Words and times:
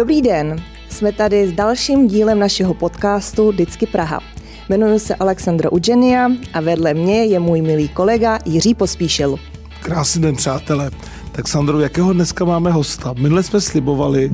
Dobrý 0.00 0.22
den, 0.22 0.56
jsme 0.88 1.12
tady 1.12 1.48
s 1.48 1.52
dalším 1.52 2.08
dílem 2.08 2.38
našeho 2.38 2.74
podcastu 2.74 3.52
Vždycky 3.52 3.86
Praha. 3.86 4.20
Jmenuji 4.68 4.98
se 4.98 5.14
Alexandra 5.14 5.72
Ugenia 5.72 6.28
a 6.52 6.60
vedle 6.60 6.94
mě 6.94 7.24
je 7.24 7.40
můj 7.40 7.62
milý 7.62 7.88
kolega 7.88 8.38
Jiří 8.44 8.74
Pospíšil. 8.74 9.36
Krásný 9.80 10.22
den, 10.22 10.36
přátelé. 10.36 10.90
Tak 11.32 11.48
Sandro, 11.48 11.80
jakého 11.80 12.12
dneska 12.12 12.44
máme 12.44 12.70
hosta? 12.70 13.14
Minule 13.18 13.42
jsme 13.42 13.60
slibovali, 13.60 14.32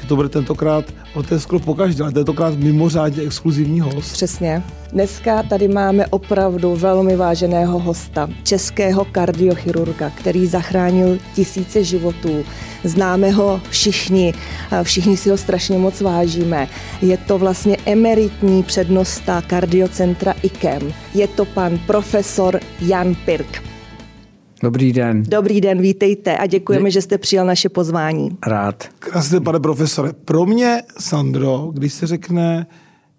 že 0.00 0.08
to 0.08 0.16
bude 0.16 0.28
tentokrát, 0.28 0.84
o 1.14 1.22
to 1.22 1.34
je 1.34 1.40
skoro 1.40 1.60
pokaždé, 1.60 2.02
ale 2.02 2.12
tentokrát 2.12 2.54
mimořádně 2.54 3.22
exkluzivní 3.22 3.80
host. 3.80 4.12
Přesně. 4.12 4.62
Dneska 4.92 5.42
tady 5.42 5.68
máme 5.68 6.06
opravdu 6.06 6.76
velmi 6.76 7.16
váženého 7.16 7.78
hosta, 7.78 8.28
českého 8.42 9.04
kardiochirurga, 9.04 10.10
který 10.10 10.46
zachránil 10.46 11.18
tisíce 11.34 11.84
životů. 11.84 12.44
Známe 12.84 13.30
ho 13.30 13.60
všichni, 13.70 14.34
všichni 14.82 15.16
si 15.16 15.30
ho 15.30 15.36
strašně 15.36 15.78
moc 15.78 16.00
vážíme. 16.00 16.68
Je 17.02 17.16
to 17.16 17.38
vlastně 17.38 17.76
emeritní 17.86 18.62
přednosta 18.62 19.42
kardiocentra 19.42 20.34
IKEM. 20.42 20.92
Je 21.14 21.28
to 21.28 21.44
pan 21.44 21.78
profesor 21.86 22.60
Jan 22.80 23.14
Pirk. 23.24 23.73
Dobrý 24.62 24.92
den. 24.92 25.22
Dobrý 25.22 25.60
den, 25.60 25.80
vítejte 25.80 26.36
a 26.36 26.46
děkujeme, 26.46 26.90
že 26.90 27.02
jste 27.02 27.18
přijal 27.18 27.46
naše 27.46 27.68
pozvání. 27.68 28.30
Rád. 28.46 28.84
Krásně, 28.98 29.40
pane 29.40 29.60
profesore. 29.60 30.12
Pro 30.24 30.46
mě, 30.46 30.82
Sandro, 30.98 31.70
když 31.74 31.92
se 31.92 32.06
řekne 32.06 32.66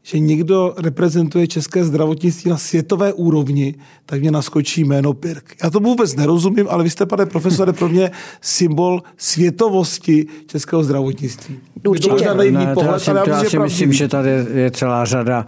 že 0.08 0.20
někdo 0.20 0.74
reprezentuje 0.78 1.48
české 1.48 1.84
zdravotnictví 1.84 2.52
na 2.52 2.58
světové 2.58 3.14
úrovni, 3.14 3.76
tak 4.06 4.22
mě 4.22 4.32
naskočí 4.32 4.84
jméno 4.84 5.14
Pirk. 5.14 5.56
Já 5.64 5.70
to 5.70 5.80
vůbec 5.80 6.16
nerozumím, 6.16 6.68
ale 6.70 6.84
vy 6.84 6.90
jste, 6.90 7.06
pane 7.06 7.26
profesore, 7.26 7.74
pro 7.74 7.90
mě 7.90 8.12
symbol 8.42 9.04
světovosti 9.18 10.28
českého 10.48 10.84
zdravotnictví. 10.84 11.60
Určitě. 11.88 12.34
Ne, 12.34 12.74
to 12.76 12.84
já 12.84 13.00
si, 13.00 13.12
to 13.12 13.30
já 13.30 13.44
si 13.44 13.60
myslím, 13.60 13.94
že 13.94 14.08
tady 14.08 14.30
je 14.54 14.72
celá 14.72 15.06
řada 15.06 15.46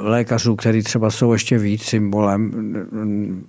lékařů, 0.00 0.56
který 0.56 0.82
třeba 0.82 1.10
jsou 1.10 1.32
ještě 1.32 1.58
víc 1.58 1.82
symbolem, 1.82 2.52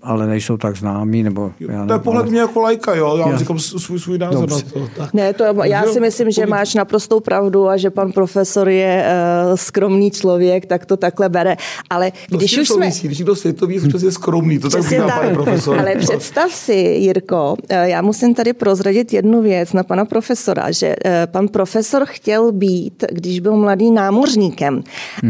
ale 0.01 0.27
nejsou 0.27 0.57
tak 0.57 0.77
známí, 0.77 1.23
nebo 1.23 1.51
já 1.59 1.85
To 1.85 1.93
je 1.93 1.99
pohled 1.99 2.21
ale... 2.21 2.31
mě 2.31 2.39
jako 2.39 2.59
lajka, 2.59 2.95
jo, 2.95 3.17
já, 3.17 3.29
já. 3.29 3.37
říkám 3.37 3.59
svůj, 3.59 3.99
svůj 3.99 4.17
názor 4.17 4.49
Dobře. 4.49 4.65
na 4.65 4.71
to. 4.71 4.89
Tak. 4.97 5.13
Ne, 5.13 5.33
to, 5.33 5.43
já 5.63 5.83
si 5.83 5.99
myslím, 5.99 6.31
že 6.31 6.45
máš 6.45 6.75
naprostou 6.75 7.19
pravdu 7.19 7.69
a 7.69 7.77
že 7.77 7.89
pan 7.89 8.11
profesor 8.11 8.69
je 8.69 9.05
uh, 9.05 9.55
skromný 9.55 10.11
člověk, 10.11 10.65
tak 10.65 10.85
to 10.85 10.97
takhle 10.97 11.29
bere, 11.29 11.55
ale 11.89 12.11
to 12.29 12.37
když 12.37 12.57
už 12.57 12.69
jsme... 12.69 12.87
Když 12.87 13.17
někdo 13.19 13.35
světový 13.35 13.81
je 14.03 14.11
skromný, 14.11 14.59
to 14.59 14.69
tak 14.69 14.89
bývá, 14.89 15.09
pane 15.09 15.33
profesor. 15.33 15.79
Ale 15.79 15.95
představ 15.95 16.51
si, 16.51 16.73
Jirko, 16.73 17.55
eh, 17.69 17.89
já 17.89 18.01
musím 18.01 18.35
tady 18.35 18.53
prozradit 18.53 19.13
jednu 19.13 19.41
věc 19.41 19.73
na 19.73 19.83
pana 19.83 20.05
profesora, 20.05 20.71
že 20.71 20.95
uh, 21.05 21.11
pan 21.31 21.47
profesor 21.47 22.05
chtěl 22.05 22.51
být, 22.51 23.03
když 23.11 23.39
byl 23.39 23.57
mladý 23.57 23.91
námořníkem, 23.91 24.83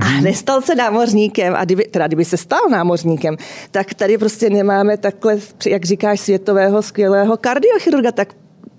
a 0.04 0.10
mhm. 0.10 0.24
nestal 0.24 0.62
se 0.62 0.76
námořníkem 0.76 1.56
a 1.56 1.66
kdyby, 1.66 1.84
teda 1.84 2.08
kdyby 2.08 2.26
se 2.26 2.38
stal 2.38 2.60
námořníkem, 2.72 3.38
tak 3.72 3.94
tady 3.94 4.18
prostě 4.18 4.50
nemáme 4.50 4.98
takhle, 4.98 5.38
jak 5.66 5.86
říkáš, 5.86 6.20
světového 6.20 6.82
skvělého 6.82 7.38
kardiochirurga, 7.38 8.12
tak 8.12 8.34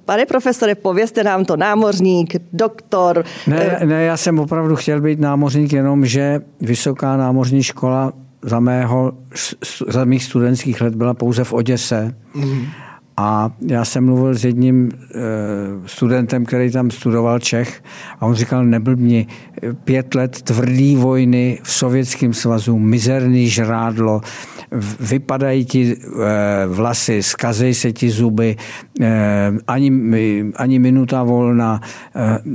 Pane 0.04 0.26
profesore, 0.26 0.74
povězte 0.74 1.24
nám 1.24 1.44
to, 1.44 1.56
námořník, 1.56 2.36
doktor. 2.52 3.24
Ne, 3.46 3.80
ne, 3.84 4.04
já 4.04 4.16
jsem 4.16 4.38
opravdu 4.38 4.76
chtěl 4.76 5.00
být 5.00 5.20
námořník, 5.20 5.72
jenom 5.72 6.06
že 6.06 6.40
vysoká 6.60 7.16
námořní 7.16 7.62
škola 7.62 8.12
za, 8.42 8.60
mého, 8.60 9.12
za 9.88 10.04
mých 10.04 10.24
studentských 10.24 10.80
let 10.80 10.94
byla 10.94 11.14
pouze 11.14 11.44
v 11.44 11.52
Oděse. 11.52 12.14
Mm. 12.34 12.66
A 13.16 13.50
já 13.66 13.84
jsem 13.84 14.04
mluvil 14.04 14.34
s 14.34 14.44
jedním 14.44 14.92
e, 14.92 15.18
studentem, 15.86 16.44
který 16.44 16.70
tam 16.70 16.90
studoval 16.90 17.38
Čech 17.38 17.82
a 18.20 18.26
on 18.26 18.34
říkal, 18.34 18.64
neblbni, 18.64 19.26
pět 19.84 20.14
let 20.14 20.42
tvrdý 20.42 20.96
vojny 20.96 21.58
v 21.62 21.72
Sovětském 21.72 22.34
svazu, 22.34 22.78
mizerný 22.78 23.48
žrádlo, 23.48 24.20
vypadají 25.00 25.64
ti 25.64 25.96
e, 25.96 25.96
vlasy, 26.66 27.22
skazej 27.22 27.74
se 27.74 27.92
ti 27.92 28.10
zuby, 28.10 28.56
e, 29.00 29.52
ani, 29.66 29.92
ani 30.56 30.78
minuta 30.78 31.22
volna. 31.22 31.80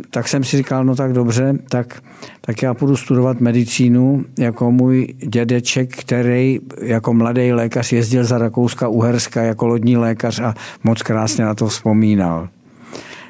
Tak 0.10 0.28
jsem 0.28 0.44
si 0.44 0.58
říkal, 0.58 0.86
no 0.86 0.96
tak 0.96 1.14
dobře, 1.14 1.54
tak 1.70 2.02
tak 2.50 2.62
já 2.62 2.74
půjdu 2.74 2.96
studovat 2.96 3.40
medicínu 3.40 4.26
jako 4.40 4.72
můj 4.72 5.08
dědeček, 5.18 5.98
který 5.98 6.60
jako 6.82 7.14
mladý 7.14 7.54
lékař 7.54 7.92
jezdil 7.92 8.24
za 8.24 8.38
Rakouska 8.38 8.88
Uherska 8.88 9.42
jako 9.42 9.68
lodní 9.68 9.98
lékař 9.98 10.40
a 10.40 10.54
moc 10.84 11.02
krásně 11.02 11.46
na 11.46 11.56
to 11.56 11.68
vzpomínal. 11.68 12.50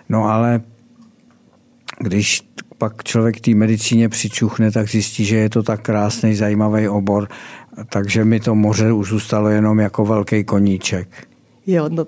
No 0.09 0.23
ale 0.23 0.61
když 1.99 2.41
pak 2.77 3.03
člověk 3.03 3.39
té 3.39 3.55
medicíně 3.55 4.09
přičuchne, 4.09 4.71
tak 4.71 4.89
zjistí, 4.89 5.25
že 5.25 5.35
je 5.35 5.49
to 5.49 5.63
tak 5.63 5.81
krásný, 5.81 6.35
zajímavý 6.35 6.87
obor, 6.87 7.27
takže 7.89 8.25
mi 8.25 8.39
to 8.39 8.55
moře 8.55 8.91
už 8.91 9.09
zůstalo 9.09 9.49
jenom 9.49 9.79
jako 9.79 10.05
velký 10.05 10.43
koníček. 10.43 11.27
Jo, 11.67 11.89
no 11.89 12.07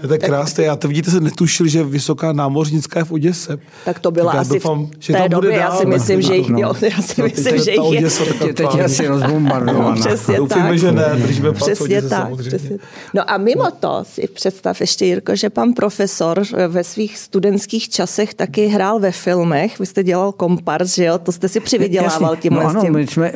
to 0.00 0.12
je 0.12 0.18
krásné. 0.18 0.64
Já 0.64 0.76
to 0.76 0.88
vidíte, 0.88 1.10
se 1.10 1.20
netušil, 1.20 1.66
že 1.66 1.84
vysoká 1.84 2.32
námořnická 2.32 2.98
je 2.98 3.04
v 3.04 3.12
Oděse. 3.12 3.58
Tak 3.84 3.98
to 3.98 4.10
byla 4.10 4.32
tak 4.32 4.40
asi 4.40 4.52
doufám, 4.52 4.86
v 4.86 4.90
že 4.98 5.12
té 5.12 5.28
době. 5.28 5.52
Já 5.52 5.70
si 5.70 5.86
myslím, 5.86 6.22
že 6.22 6.34
jich, 6.34 6.50
jo, 6.50 6.74
já 6.82 7.02
si 7.02 7.20
no, 7.20 7.26
myslím, 7.26 7.58
že 7.58 7.70
jich 7.70 8.02
je. 8.02 8.10
Teď, 8.38 8.56
teď 8.56 8.74
je 8.74 8.84
asi 8.84 9.06
rozbombardovaná. 9.06 9.96
Přesně 10.00 10.36
Doufíme, 10.36 10.68
tak. 10.68 10.78
že 10.78 10.92
ne, 10.92 11.12
držíme 11.16 11.52
Přesně 11.52 12.02
tak. 12.02 12.36
Přesně. 12.36 12.78
No 13.14 13.30
a 13.30 13.38
mimo 13.38 13.70
to 13.80 14.04
si 14.04 14.28
představ 14.28 14.80
ještě, 14.80 15.04
Jirko, 15.04 15.36
že 15.36 15.50
pan 15.50 15.72
profesor 15.72 16.42
ve 16.68 16.84
svých 16.84 17.18
studentských 17.18 17.88
časech 17.88 18.34
taky 18.34 18.66
hrál 18.66 19.00
ve 19.00 19.12
filmech. 19.12 19.78
Vy 19.78 19.86
jste 19.86 20.04
dělal 20.04 20.32
kompars, 20.32 20.94
že 20.94 21.04
jo? 21.04 21.18
To 21.18 21.32
jste 21.32 21.48
si 21.48 21.60
přivydělával 21.60 22.36
tímhle 22.36 22.64
no, 22.64 22.70
ano, 22.70 22.80
tím. 22.80 22.92
My 22.92 23.06
jsme, 23.06 23.32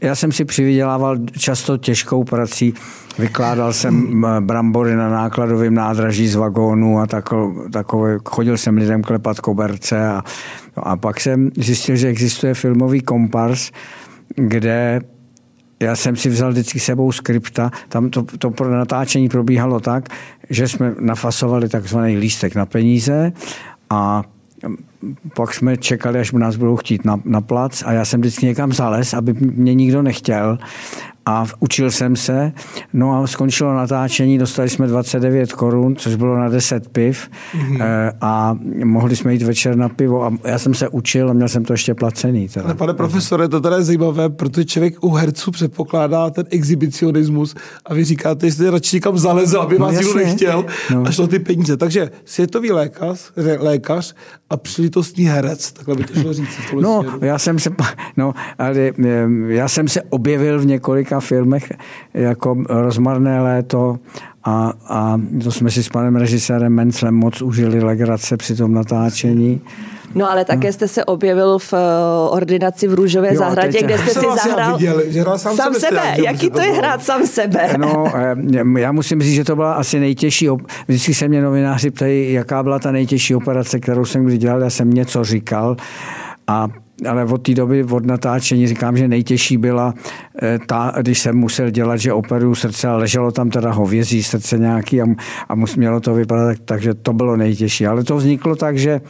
já 0.00 0.14
jsem 0.14 0.32
si 0.32 0.44
přivydělával 0.44 1.18
často 1.38 1.76
těžkou 1.76 2.24
prací 2.24 2.74
Vykládal 3.18 3.72
jsem 3.72 4.24
brambory 4.40 4.96
na 4.96 5.10
nákladovém 5.10 5.74
nádraží 5.74 6.28
z 6.28 6.34
vagónu 6.34 6.98
a 6.98 7.06
takové, 7.72 8.18
chodil 8.24 8.56
jsem 8.56 8.76
lidem 8.76 9.02
klepat 9.02 9.40
koberce 9.40 10.08
a, 10.08 10.22
no 10.76 10.88
a 10.88 10.96
pak 10.96 11.20
jsem 11.20 11.50
zjistil, 11.56 11.96
že 11.96 12.08
existuje 12.08 12.54
filmový 12.54 13.00
kompars, 13.00 13.70
kde 14.36 15.00
já 15.82 15.96
jsem 15.96 16.16
si 16.16 16.28
vzal 16.28 16.50
vždycky 16.50 16.80
sebou 16.80 17.12
skripta, 17.12 17.70
tam 17.88 18.10
to, 18.10 18.22
to 18.22 18.50
pro 18.50 18.70
natáčení 18.70 19.28
probíhalo 19.28 19.80
tak, 19.80 20.08
že 20.50 20.68
jsme 20.68 20.94
nafasovali 21.00 21.68
takzvaný 21.68 22.16
lístek 22.16 22.54
na 22.54 22.66
peníze 22.66 23.32
a 23.90 24.22
pak 25.36 25.54
jsme 25.54 25.76
čekali, 25.76 26.18
až 26.18 26.32
nás 26.32 26.56
budou 26.56 26.76
chtít 26.76 27.04
na, 27.04 27.20
na 27.24 27.40
plac 27.40 27.82
a 27.86 27.92
já 27.92 28.04
jsem 28.04 28.20
vždycky 28.20 28.46
někam 28.46 28.72
zales, 28.72 29.14
aby 29.14 29.34
mě 29.40 29.74
nikdo 29.74 30.02
nechtěl 30.02 30.58
a 31.26 31.46
učil 31.60 31.90
jsem 31.90 32.16
se. 32.16 32.52
No 32.92 33.22
a 33.22 33.26
skončilo 33.26 33.74
natáčení, 33.74 34.38
dostali 34.38 34.68
jsme 34.68 34.86
29 34.86 35.52
korun, 35.52 35.96
což 35.96 36.14
bylo 36.14 36.36
na 36.36 36.48
10 36.48 36.88
piv 36.88 37.30
mm-hmm. 37.54 38.12
a 38.20 38.58
mohli 38.84 39.16
jsme 39.16 39.32
jít 39.32 39.42
večer 39.42 39.76
na 39.76 39.88
pivo 39.88 40.24
a 40.24 40.32
já 40.44 40.58
jsem 40.58 40.74
se 40.74 40.88
učil 40.88 41.30
a 41.30 41.32
měl 41.32 41.48
jsem 41.48 41.64
to 41.64 41.72
ještě 41.72 41.94
placený. 41.94 42.48
Teda. 42.48 42.64
Ale 42.64 42.74
pane 42.74 42.94
profesore, 42.94 43.48
to 43.48 43.60
teda 43.60 43.76
je 43.76 43.82
zajímavé, 43.82 44.28
protože 44.28 44.64
člověk 44.64 45.04
u 45.04 45.10
herců 45.10 45.50
předpokládá 45.50 46.30
ten 46.30 46.44
exhibicionismus 46.50 47.54
a 47.84 47.94
vy 47.94 48.04
říkáte, 48.04 48.46
že 48.46 48.52
jste 48.52 48.70
radši 48.70 48.96
někam 48.96 49.18
zalezl, 49.18 49.60
aby 49.60 49.78
no, 49.78 49.86
vás 49.86 49.96
nikdo 49.96 50.14
nechtěl 50.14 50.64
no. 50.94 51.02
a 51.06 51.10
šlo 51.10 51.26
ty 51.26 51.38
peníze. 51.38 51.76
Takže 51.76 52.10
světový 52.24 52.72
lékař, 52.72 53.32
lékař 53.58 54.14
a 54.50 54.56
příležitostný 54.90 55.24
herec, 55.24 55.72
takhle 55.72 55.96
by 55.96 56.04
to 56.04 56.20
šlo 56.20 56.32
říct. 56.32 56.58
No, 56.80 57.04
já 57.20 57.38
jsem 57.38 57.58
se, 57.58 57.70
no, 58.16 58.34
ale 58.58 58.92
já 59.46 59.68
jsem 59.68 59.88
se 59.88 60.02
objevil 60.02 60.60
v 60.60 60.66
několika 60.66 61.20
filmech 61.20 61.72
jako 62.14 62.56
Rozmarné 62.68 63.42
léto 63.42 63.98
a, 64.44 64.72
a 64.88 65.20
to 65.44 65.52
jsme 65.52 65.70
si 65.70 65.82
s 65.82 65.88
panem 65.88 66.16
režisérem 66.16 66.72
Menclem 66.72 67.14
moc 67.14 67.42
užili 67.42 67.80
legrace 67.80 68.36
při 68.36 68.56
tom 68.56 68.74
natáčení. 68.74 69.60
No 70.14 70.30
ale 70.30 70.44
také 70.44 70.66
no. 70.66 70.72
jste 70.72 70.88
se 70.88 71.04
objevil 71.04 71.58
v 71.58 71.72
eh, 71.72 71.76
ordinaci 72.30 72.88
v 72.88 72.94
Růžové 72.94 73.28
jo, 73.28 73.38
zahradě, 73.38 73.72
teď, 73.72 73.84
kde 73.84 73.98
jste 73.98 74.10
si 74.10 74.26
zahrál 74.44 74.78
viděl, 74.78 75.02
že 75.06 75.20
hrál 75.20 75.38
sám, 75.38 75.56
sám 75.56 75.74
sebe. 75.74 76.00
sebe. 76.00 76.24
Jaký 76.24 76.50
to 76.50 76.60
je 76.60 76.72
hrát 76.72 77.02
sám 77.02 77.26
sebe? 77.26 77.74
No, 77.76 78.04
eh, 78.16 78.80
já 78.80 78.92
musím 78.92 79.22
říct, 79.22 79.34
že 79.34 79.44
to 79.44 79.56
byla 79.56 79.72
asi 79.72 80.00
nejtěžší. 80.00 80.48
Vždycky 80.88 81.14
se 81.14 81.28
mě 81.28 81.42
novináři 81.42 81.90
ptají, 81.90 82.32
jaká 82.32 82.62
byla 82.62 82.78
ta 82.78 82.92
nejtěžší 82.92 83.34
operace, 83.34 83.80
kterou 83.80 84.04
jsem 84.04 84.24
kdy 84.24 84.38
dělal. 84.38 84.62
Já 84.62 84.70
jsem 84.70 84.90
něco 84.90 85.24
říkal 85.24 85.76
a 86.46 86.68
ale 87.08 87.24
od 87.24 87.42
té 87.42 87.54
doby, 87.54 87.84
od 87.84 88.06
natáčení 88.06 88.66
říkám, 88.66 88.96
že 88.96 89.08
nejtěžší 89.08 89.56
byla 89.56 89.94
eh, 90.42 90.58
ta, 90.66 90.92
když 91.00 91.20
jsem 91.20 91.36
musel 91.36 91.70
dělat, 91.70 91.96
že 91.96 92.12
operuju 92.12 92.54
srdce 92.54 92.88
a 92.88 92.96
leželo 92.96 93.32
tam 93.32 93.50
teda 93.50 93.70
hovězí 93.72 94.22
srdce 94.22 94.58
nějaký 94.58 95.02
a, 95.02 95.04
a 95.48 95.54
mělo 95.76 96.00
to 96.00 96.14
vypadat, 96.14 96.56
takže 96.64 96.94
to 96.94 97.12
bylo 97.12 97.36
nejtěžší. 97.36 97.86
Ale 97.86 98.04
to 98.04 98.16
vzniklo 98.16 98.56
tak, 98.56 98.78
že 98.78 99.00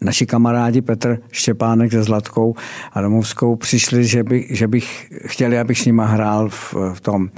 naši 0.00 0.26
kamarádi 0.26 0.80
Petr 0.80 1.18
Štěpánek 1.32 1.92
se 1.92 2.02
Zlatkou 2.02 2.54
a 2.92 3.00
Domovskou 3.00 3.56
přišli, 3.56 4.04
že, 4.04 4.22
by, 4.24 4.46
že 4.50 4.68
bych 4.68 5.12
chtěli, 5.26 5.58
abych 5.58 5.80
s 5.80 5.84
nima 5.84 6.06
hrál 6.06 6.48
v, 6.48 6.74
v 6.94 7.00
tom. 7.00 7.28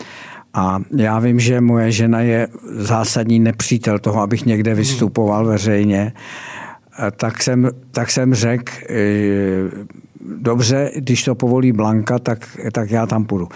A 0.54 0.80
já 0.96 1.18
vím, 1.18 1.40
že 1.40 1.60
moje 1.60 1.92
žena 1.92 2.20
je 2.20 2.48
zásadní 2.70 3.38
nepřítel 3.38 3.98
toho, 3.98 4.20
abych 4.20 4.46
někde 4.46 4.74
vystupoval 4.74 5.46
veřejně 5.46 6.12
tak 7.16 7.42
jsem, 7.42 7.70
tak 7.90 8.10
jsem 8.10 8.34
řekl, 8.34 8.72
dobře, 10.22 10.90
když 10.96 11.24
to 11.24 11.34
povolí 11.34 11.72
Blanka, 11.72 12.18
tak, 12.18 12.58
tak 12.72 12.90
já 12.90 13.06
tam 13.06 13.24
půjdu. 13.24 13.48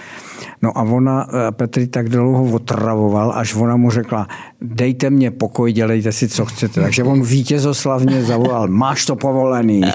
No 0.63 0.79
a 0.79 0.83
ona, 0.83 1.27
eh, 1.29 1.53
Petri 1.53 1.87
tak 1.87 2.09
dlouho 2.09 2.45
otravoval, 2.45 3.33
až 3.33 3.55
ona 3.55 3.77
mu 3.77 3.91
řekla, 3.91 4.29
dejte 4.61 5.11
mě 5.11 5.31
pokoj, 5.31 5.73
dělejte 5.73 6.13
si, 6.13 6.29
co 6.29 6.45
chcete. 6.45 6.81
Takže 6.81 7.03
on 7.03 7.23
vítězoslavně 7.23 8.25
zavolal, 8.25 8.69
máš 8.69 9.07
to 9.07 9.17
povolený. 9.17 9.81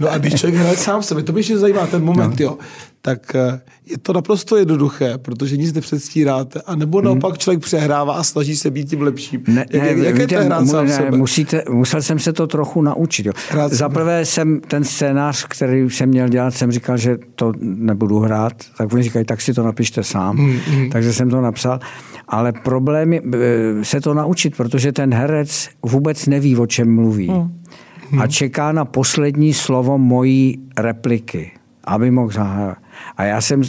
No 0.00 0.12
a 0.12 0.18
když 0.18 0.34
člověk 0.34 0.60
hraje 0.60 0.76
sám 0.76 1.02
sebe, 1.02 1.22
to 1.22 1.32
by 1.32 1.40
ještě 1.40 1.58
zajímá 1.58 1.86
ten 1.86 2.04
moment, 2.04 2.40
no. 2.40 2.44
jo 2.44 2.58
tak 3.06 3.34
eh, 3.34 3.60
je 3.86 3.98
to 3.98 4.12
naprosto 4.12 4.56
jednoduché, 4.56 5.18
protože 5.18 5.56
nic 5.56 5.72
nepředstíráte, 5.72 6.60
a 6.60 6.74
nebo 6.74 6.98
hmm. 6.98 7.04
naopak 7.04 7.38
člověk 7.38 7.62
přehrává 7.62 8.14
a 8.14 8.22
snaží 8.22 8.56
se 8.56 8.70
být 8.70 8.90
tím 8.90 9.02
lepším. 9.02 9.42
Ne, 9.48 9.66
jak, 9.70 9.82
ne, 9.82 10.04
jak 10.04 10.14
víte, 10.18 10.34
je 10.34 10.38
to 10.38 10.44
hrát 10.44 10.66
sám 10.66 10.86
ne, 10.86 10.92
sebe? 10.92 11.16
Musíte, 11.16 11.62
musel 11.70 12.02
jsem 12.02 12.18
se 12.18 12.32
to 12.32 12.46
trochu 12.46 12.82
naučit. 12.82 13.26
Za 13.66 13.88
prvé 13.88 14.24
jsem 14.24 14.60
ten 14.60 14.84
scénář, 14.84 15.46
který 15.48 15.90
jsem 15.90 16.08
měl 16.08 16.28
dělat, 16.28 16.54
jsem 16.54 16.72
říkal, 16.72 16.96
že 16.96 17.18
to 17.34 17.52
nebudu 17.60 18.18
hrát, 18.18 18.52
tak 18.78 18.92
oni 18.92 19.02
říkají, 19.02 19.24
tak 19.24 19.40
si 19.40 19.54
to 19.54 19.62
napište 19.62 20.02
sám. 20.02 20.36
Hmm, 20.36 20.58
hmm. 20.66 20.90
Takže 20.90 21.12
jsem 21.12 21.30
to 21.30 21.40
napsal. 21.40 21.80
Ale 22.28 22.52
problém 22.52 23.12
je 23.12 23.22
eh, 23.34 23.84
se 23.84 24.00
to 24.00 24.14
naučit, 24.14 24.56
protože 24.56 24.92
ten 24.92 25.14
herec 25.14 25.68
vůbec 25.82 26.26
neví, 26.26 26.56
o 26.56 26.66
čem 26.66 26.94
mluví. 26.94 27.28
Hmm. 27.28 28.20
A 28.20 28.26
čeká 28.26 28.72
na 28.72 28.84
poslední 28.84 29.54
slovo 29.54 29.98
mojí 29.98 30.58
repliky, 30.78 31.52
aby 31.84 32.10
mohl 32.10 32.30
zahrát. 32.30 32.85
A 33.16 33.24
já 33.24 33.40
jsem, 33.40 33.62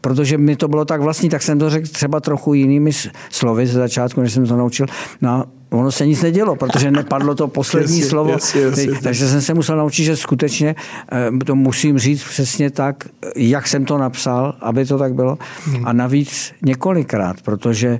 protože 0.00 0.38
mi 0.38 0.56
to 0.56 0.68
bylo 0.68 0.84
tak 0.84 1.00
vlastní, 1.00 1.28
tak 1.28 1.42
jsem 1.42 1.58
to 1.58 1.70
řekl 1.70 1.88
třeba 1.88 2.20
trochu 2.20 2.54
jinými 2.54 2.90
slovy 3.30 3.66
ze 3.66 3.78
začátku, 3.78 4.20
než 4.20 4.32
jsem 4.32 4.46
to 4.46 4.56
naučil. 4.56 4.86
No, 5.20 5.44
ono 5.70 5.92
se 5.92 6.06
nic 6.06 6.22
nedělo, 6.22 6.56
protože 6.56 6.90
nepadlo 6.90 7.34
to 7.34 7.48
poslední 7.48 7.98
yes, 8.00 8.08
slovo. 8.08 8.30
Yes, 8.30 8.54
yes, 8.54 8.78
yes, 8.78 9.00
takže 9.02 9.28
jsem 9.28 9.40
se 9.40 9.54
musel 9.54 9.76
naučit, 9.76 10.04
že 10.04 10.16
skutečně 10.16 10.74
eh, 11.12 11.44
to 11.44 11.54
musím 11.54 11.98
říct 11.98 12.24
přesně 12.24 12.70
tak, 12.70 13.04
jak 13.36 13.66
jsem 13.66 13.84
to 13.84 13.98
napsal, 13.98 14.54
aby 14.60 14.86
to 14.86 14.98
tak 14.98 15.14
bylo. 15.14 15.38
Hmm. 15.64 15.86
A 15.86 15.92
navíc 15.92 16.52
několikrát, 16.62 17.42
protože 17.42 17.98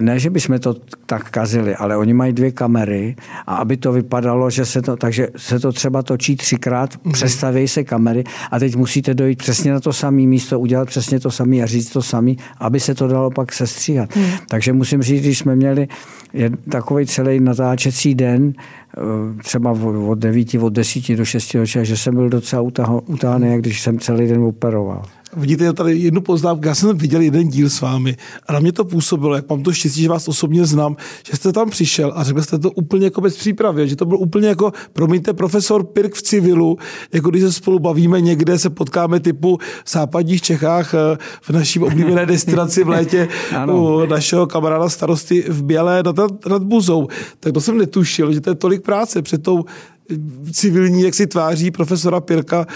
ne, 0.00 0.18
že 0.18 0.30
bychom 0.30 0.58
to 0.58 0.74
tak 1.06 1.30
kazili, 1.30 1.76
ale 1.76 1.96
oni 1.96 2.14
mají 2.14 2.32
dvě 2.32 2.52
kamery 2.52 3.16
a 3.46 3.56
aby 3.56 3.76
to 3.76 3.92
vypadalo, 3.92 4.50
že 4.50 4.64
se 4.64 4.82
to, 4.82 4.96
takže 4.96 5.28
se 5.36 5.58
to 5.58 5.72
třeba 5.72 6.02
točí 6.02 6.36
třikrát, 6.36 6.94
mm-hmm. 6.94 7.12
přestaví 7.12 7.68
se 7.68 7.84
kamery 7.84 8.24
a 8.50 8.58
teď 8.58 8.76
musíte 8.76 9.14
dojít 9.14 9.38
přesně 9.38 9.72
na 9.72 9.80
to 9.80 9.92
samé 9.92 10.22
místo, 10.22 10.60
udělat 10.60 10.88
přesně 10.88 11.20
to 11.20 11.30
samé 11.30 11.56
a 11.56 11.66
říct 11.66 11.90
to 11.90 12.02
samé, 12.02 12.32
aby 12.58 12.80
se 12.80 12.94
to 12.94 13.08
dalo 13.08 13.30
pak 13.30 13.52
sestříhat. 13.52 14.16
Mm. 14.16 14.24
Takže 14.48 14.72
musím 14.72 15.02
říct, 15.02 15.20
když 15.20 15.38
jsme 15.38 15.56
měli 15.56 15.88
takový 16.68 17.06
celý 17.06 17.40
natáčecí 17.40 18.14
den, 18.14 18.52
eh, 18.56 19.42
třeba 19.42 19.70
od 20.06 20.18
9, 20.18 20.54
od 20.54 20.72
10 20.72 21.16
do 21.16 21.24
6 21.24 21.58
večera, 21.58 21.84
že 21.84 21.96
jsem 21.96 22.14
byl 22.14 22.28
docela 22.28 22.62
utáhný, 23.06 23.58
když 23.58 23.80
jsem 23.80 23.98
celý 23.98 24.28
den 24.28 24.42
operoval. 24.42 25.02
Vidíte 25.36 25.72
tady 25.72 25.98
jednu 25.98 26.20
poznámku, 26.20 26.66
já 26.66 26.74
jsem 26.74 26.96
viděl 26.96 27.20
jeden 27.20 27.48
díl 27.48 27.70
s 27.70 27.80
vámi 27.80 28.16
a 28.46 28.52
na 28.52 28.60
mě 28.60 28.72
to 28.72 28.84
působilo, 28.84 29.34
jak 29.34 29.48
mám 29.48 29.62
to 29.62 29.72
štěstí, 29.72 30.02
že 30.02 30.08
vás 30.08 30.28
osobně 30.28 30.66
znám, 30.66 30.96
že 31.30 31.36
jste 31.36 31.52
tam 31.52 31.70
přišel 31.70 32.12
a 32.16 32.24
řekl 32.24 32.42
jste 32.42 32.58
to 32.58 32.70
úplně 32.70 33.04
jako 33.04 33.20
bez 33.20 33.36
přípravy, 33.36 33.88
že 33.88 33.96
to 33.96 34.04
byl 34.04 34.18
úplně 34.18 34.48
jako, 34.48 34.72
promiňte, 34.92 35.32
profesor 35.32 35.84
Pirk 35.84 36.14
v 36.14 36.22
civilu, 36.22 36.78
jako 37.12 37.30
když 37.30 37.42
se 37.42 37.52
spolu 37.52 37.78
bavíme 37.78 38.20
někde, 38.20 38.58
se 38.58 38.70
potkáme 38.70 39.20
typu 39.20 39.58
v 39.84 39.90
západních 39.90 40.42
Čechách 40.42 40.94
eh, 40.94 41.18
v 41.42 41.50
naší 41.50 41.80
oblíbené 41.80 42.26
destinaci 42.26 42.84
v 42.84 42.88
létě 42.88 43.28
u 43.72 44.06
našeho 44.06 44.46
kamaráda 44.46 44.88
starosty 44.88 45.44
v 45.48 45.62
Bělé 45.62 46.02
nad, 46.02 46.16
nad 46.48 46.62
Buzou. 46.62 47.08
Tak 47.40 47.52
to 47.52 47.60
jsem 47.60 47.78
netušil, 47.78 48.32
že 48.32 48.40
to 48.40 48.50
je 48.50 48.54
tolik 48.54 48.82
práce 48.82 49.22
před 49.22 49.42
tou 49.42 49.64
civilní, 50.52 51.02
jak 51.02 51.14
si 51.14 51.26
tváří 51.26 51.70
profesora 51.70 52.20
Pirka 52.20 52.66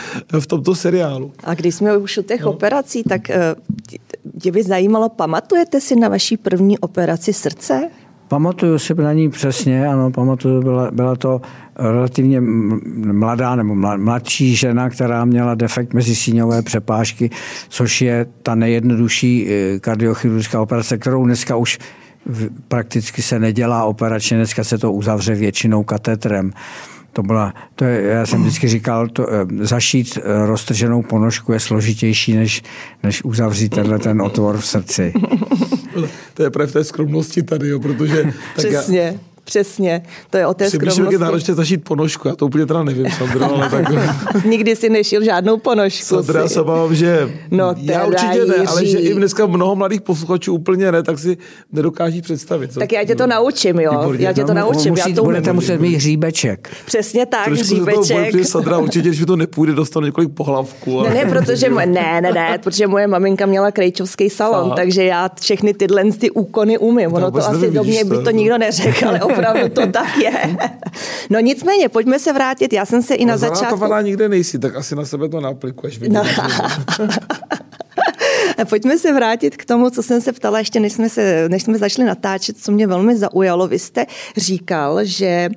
v 0.40 0.46
tomto 0.46 0.74
seriálu. 0.74 1.32
A 1.44 1.54
když 1.54 1.74
jsme 1.74 1.96
už 1.96 2.18
u 2.18 2.22
těch 2.22 2.40
no. 2.40 2.50
operací, 2.50 3.02
tak 3.02 3.28
mě 3.28 4.48
eh, 4.48 4.52
by 4.52 4.62
zajímalo, 4.62 5.08
pamatujete 5.08 5.80
si 5.80 5.96
na 5.96 6.08
vaší 6.08 6.36
první 6.36 6.78
operaci 6.78 7.32
srdce? 7.32 7.88
Pamatuju 8.28 8.78
si 8.78 8.94
na 8.94 9.12
ní 9.12 9.30
přesně, 9.30 9.86
ano, 9.86 10.10
pamatuju, 10.10 10.62
byla, 10.62 10.90
byla 10.90 11.16
to 11.16 11.40
relativně 11.76 12.40
mladá 12.40 13.56
nebo 13.56 13.74
mladší 13.74 14.56
žena, 14.56 14.90
která 14.90 15.24
měla 15.24 15.54
defekt 15.54 15.94
mezisíňové 15.94 16.62
přepážky, 16.62 17.30
což 17.68 18.02
je 18.02 18.26
ta 18.42 18.54
nejjednodušší 18.54 19.48
eh, 19.48 19.78
kardiochirurgická 19.78 20.60
operace, 20.60 20.98
kterou 20.98 21.24
dneska 21.24 21.56
už 21.56 21.78
prakticky 22.68 23.22
se 23.22 23.38
nedělá 23.38 23.84
operačně, 23.84 24.36
dneska 24.36 24.64
se 24.64 24.78
to 24.78 24.92
uzavře 24.92 25.34
většinou 25.34 25.84
katetrem. 25.84 26.52
To 27.16 27.22
byla, 27.22 27.54
to 27.74 27.84
je, 27.84 28.02
já 28.02 28.26
jsem 28.26 28.42
vždycky 28.42 28.68
říkal, 28.68 29.08
to, 29.08 29.26
eh, 29.32 29.46
zašít 29.60 30.18
eh, 30.18 30.46
roztrženou 30.46 31.02
ponožku 31.02 31.52
je 31.52 31.60
složitější, 31.60 32.36
než, 32.36 32.62
než 33.02 33.24
uzavřít 33.24 33.68
tenhle 33.68 33.98
ten 33.98 34.22
otvor 34.22 34.58
v 34.58 34.66
srdci. 34.66 35.12
To 36.34 36.42
je 36.42 36.50
právě 36.50 36.70
v 36.70 36.72
té 36.72 36.84
skromnosti 36.84 37.42
tady, 37.42 37.68
jo, 37.68 37.80
protože... 37.80 38.22
Tak 38.22 38.32
Přesně. 38.56 39.00
Já, 39.00 39.12
Přesně, 39.46 40.02
to 40.30 40.38
je 40.38 40.46
o 40.46 40.54
té 40.54 40.70
skromnosti. 40.70 41.02
Když 41.02 41.12
je 41.12 41.18
náročně 41.18 41.54
zašít 41.54 41.84
ponožku, 41.84 42.28
já 42.28 42.36
to 42.36 42.46
úplně 42.46 42.66
teda 42.66 42.82
nevím, 42.82 43.10
Sandro, 43.10 43.54
ale 43.54 43.70
tak... 43.70 44.44
Nikdy 44.44 44.76
si 44.76 44.88
nešil 44.88 45.24
žádnou 45.24 45.56
ponožku. 45.56 46.04
Sandra, 46.04 46.40
já 46.40 46.48
se 46.48 46.60
obávám, 46.60 46.94
že 46.94 47.30
no, 47.50 47.74
já 47.78 48.04
určitě 48.04 48.44
ne, 48.44 48.54
ale 48.66 48.86
že 48.86 48.98
i 48.98 49.14
dneska 49.14 49.46
mnoho 49.46 49.76
mladých 49.76 50.00
posluchačů 50.00 50.54
úplně 50.54 50.92
ne, 50.92 51.02
tak 51.02 51.18
si 51.18 51.36
nedokáží 51.72 52.22
představit. 52.22 52.72
Co? 52.72 52.80
Tak 52.80 52.92
já 52.92 53.04
tě 53.04 53.14
to 53.14 53.26
naučím, 53.26 53.80
jo. 53.80 53.90
Výborně. 53.90 54.26
Já 54.26 54.32
tě 54.32 54.44
to 54.44 54.54
naučím. 54.54 54.90
Musí, 54.90 55.10
já 55.10 55.16
to 55.16 55.24
budete 55.24 55.52
muset 55.52 55.80
mít 55.80 55.94
hříbeček. 55.94 56.70
Přesně 56.86 57.26
tak, 57.26 57.44
Trošku 57.44 57.64
hříbeček. 57.64 58.30
Trošku 58.30 58.50
Sandra, 58.50 58.78
určitě, 58.78 59.08
když 59.08 59.20
mi 59.20 59.26
to 59.26 59.36
nepůjde, 59.36 59.72
dostanu 59.72 60.06
několik 60.06 60.30
pohlavků. 60.34 61.00
Ale... 61.00 61.08
Ne, 61.08 61.24
ne, 61.24 61.30
protože, 61.30 61.70
moje, 61.70 61.86
ne, 61.86 62.20
ne, 62.20 62.32
ne, 62.32 62.58
protože 62.62 62.86
moje 62.86 63.06
maminka 63.06 63.46
měla 63.46 63.70
krejčovský 63.70 64.30
salon, 64.30 64.66
Aha. 64.66 64.76
takže 64.76 65.04
já 65.04 65.30
všechny 65.40 65.74
tyhle 65.74 66.04
ty 66.12 66.30
úkony 66.30 66.78
umím. 66.78 67.14
Ono 67.14 67.30
to 67.30 67.38
asi 67.38 67.70
do 67.70 67.84
mě 67.84 68.04
by 68.04 68.18
to 68.24 68.30
nikdo 68.30 68.58
neřekl, 68.58 69.08
ale 69.08 69.20
opravdu 69.38 69.68
to 69.68 69.86
tak 69.92 70.16
je. 70.16 70.56
No 71.30 71.40
nicméně, 71.40 71.88
pojďme 71.88 72.18
se 72.18 72.32
vrátit. 72.32 72.72
Já 72.72 72.86
jsem 72.86 73.02
se 73.02 73.14
i 73.14 73.24
na 73.24 73.34
no, 73.34 73.38
začátku... 73.38 73.94
nikde 74.02 74.28
nejsi, 74.28 74.58
tak 74.58 74.76
asi 74.76 74.96
na 74.96 75.04
sebe 75.04 75.28
to 75.28 75.40
naaplikuješ. 75.40 75.98
No. 76.08 76.22
Pojďme 78.68 78.98
se 78.98 79.12
vrátit 79.12 79.56
k 79.56 79.64
tomu, 79.64 79.90
co 79.90 80.02
jsem 80.02 80.20
se 80.20 80.32
ptala 80.32 80.58
ještě, 80.58 80.80
než 80.80 80.92
jsme, 80.92 81.08
se, 81.08 81.48
než 81.48 81.62
jsme 81.62 81.78
začali 81.78 82.08
natáčet, 82.08 82.58
co 82.58 82.72
mě 82.72 82.86
velmi 82.86 83.16
zaujalo. 83.16 83.68
Vy 83.68 83.78
jste 83.78 84.06
říkal, 84.36 85.04
že 85.04 85.26
e, 85.26 85.50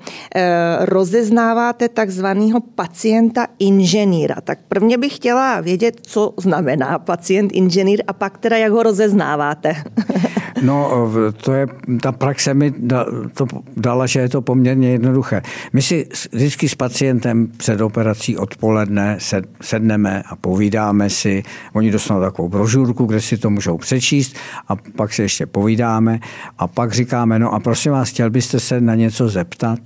rozeznáváte 0.80 1.90
takzvaného 1.90 2.60
pacienta 2.60 3.48
inženýra. 3.60 4.36
Tak 4.44 4.60
prvně 4.68 4.98
bych 4.98 5.16
chtěla 5.16 5.62
vědět, 5.62 6.00
co 6.02 6.34
znamená 6.38 7.00
pacient 7.00 7.52
inženýr 7.52 8.04
a 8.08 8.14
pak 8.14 8.38
teda 8.38 8.58
jak 8.58 8.72
ho 8.72 8.84
rozeznáváte. 8.84 9.76
No, 10.62 11.12
to 11.42 11.54
je, 11.54 11.68
ta 12.02 12.12
praxe 12.12 12.54
mi 12.54 12.74
da, 12.78 13.06
to 13.34 13.46
dala, 13.78 14.06
že 14.06 14.20
je 14.20 14.30
to 14.30 14.42
poměrně 14.42 14.92
jednoduché. 14.92 15.42
My 15.74 15.82
si 15.82 16.08
vždycky 16.32 16.70
s 16.70 16.76
pacientem 16.76 17.48
před 17.58 17.82
operací 17.82 18.38
odpoledne 18.38 19.18
sedneme 19.62 20.24
a 20.30 20.36
povídáme 20.36 21.10
si. 21.10 21.44
Oni 21.74 21.92
dostanou 21.92 22.22
takovou 22.22 22.50
brožurku, 22.50 23.06
kde 23.06 23.22
si 23.22 23.38
to 23.38 23.50
můžou 23.50 23.78
přečíst 23.78 24.36
a 24.68 24.76
pak 24.76 25.14
si 25.14 25.22
ještě 25.22 25.46
povídáme 25.46 26.20
a 26.58 26.68
pak 26.68 26.94
říkáme, 26.94 27.40
no 27.40 27.54
a 27.54 27.60
prosím 27.60 27.92
vás, 27.92 28.10
chtěl 28.10 28.30
byste 28.30 28.60
se 28.60 28.82
na 28.82 28.96
něco 28.96 29.30
zeptat? 29.30 29.80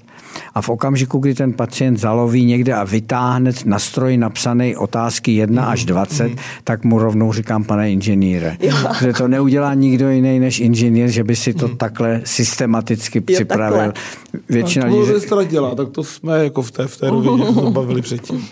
A 0.54 0.62
v 0.62 0.70
okamžiku, 0.70 1.18
kdy 1.18 1.34
ten 1.34 1.54
pacient 1.54 1.98
zaloví 1.98 2.46
někde 2.46 2.74
a 2.74 2.84
vytáhne 2.84 3.52
na 3.66 3.80
stroj 3.80 4.18
napsané 4.18 4.78
otázky 4.78 5.32
1 5.32 5.66
až 5.66 5.86
20, 5.86 6.28
mm. 6.28 6.36
tak 6.64 6.84
mu 6.84 7.00
rovnou 7.00 7.34
říkám, 7.34 7.64
pane 7.64 7.92
inženýre. 7.92 8.58
Že 9.00 9.14
to 9.14 9.28
neudělá 9.28 9.74
nikdo 9.74 10.10
jiný 10.10 10.40
než 10.40 10.60
inženýr, 10.60 11.10
že 11.10 11.24
by 11.24 11.36
si 11.36 11.54
to 11.54 11.68
mm. 11.68 11.78
takhle 11.78 12.22
systematicky 12.24 13.20
jo, 13.20 13.24
připravil. 13.34 13.78
Takhle. 13.78 14.04
Většina 14.50 14.88
no, 14.88 15.06
to 15.30 15.38
lidí... 15.38 15.52
dělá, 15.52 15.76
tak 15.76 15.90
to 15.90 16.04
jsme 16.04 16.44
jako 16.44 16.62
v 16.62 16.72
té, 16.72 16.88
v 16.88 16.98
té 16.98 17.10
rovině, 17.10 17.46
to 17.54 17.72
bavili 17.72 18.02
předtím 18.02 18.48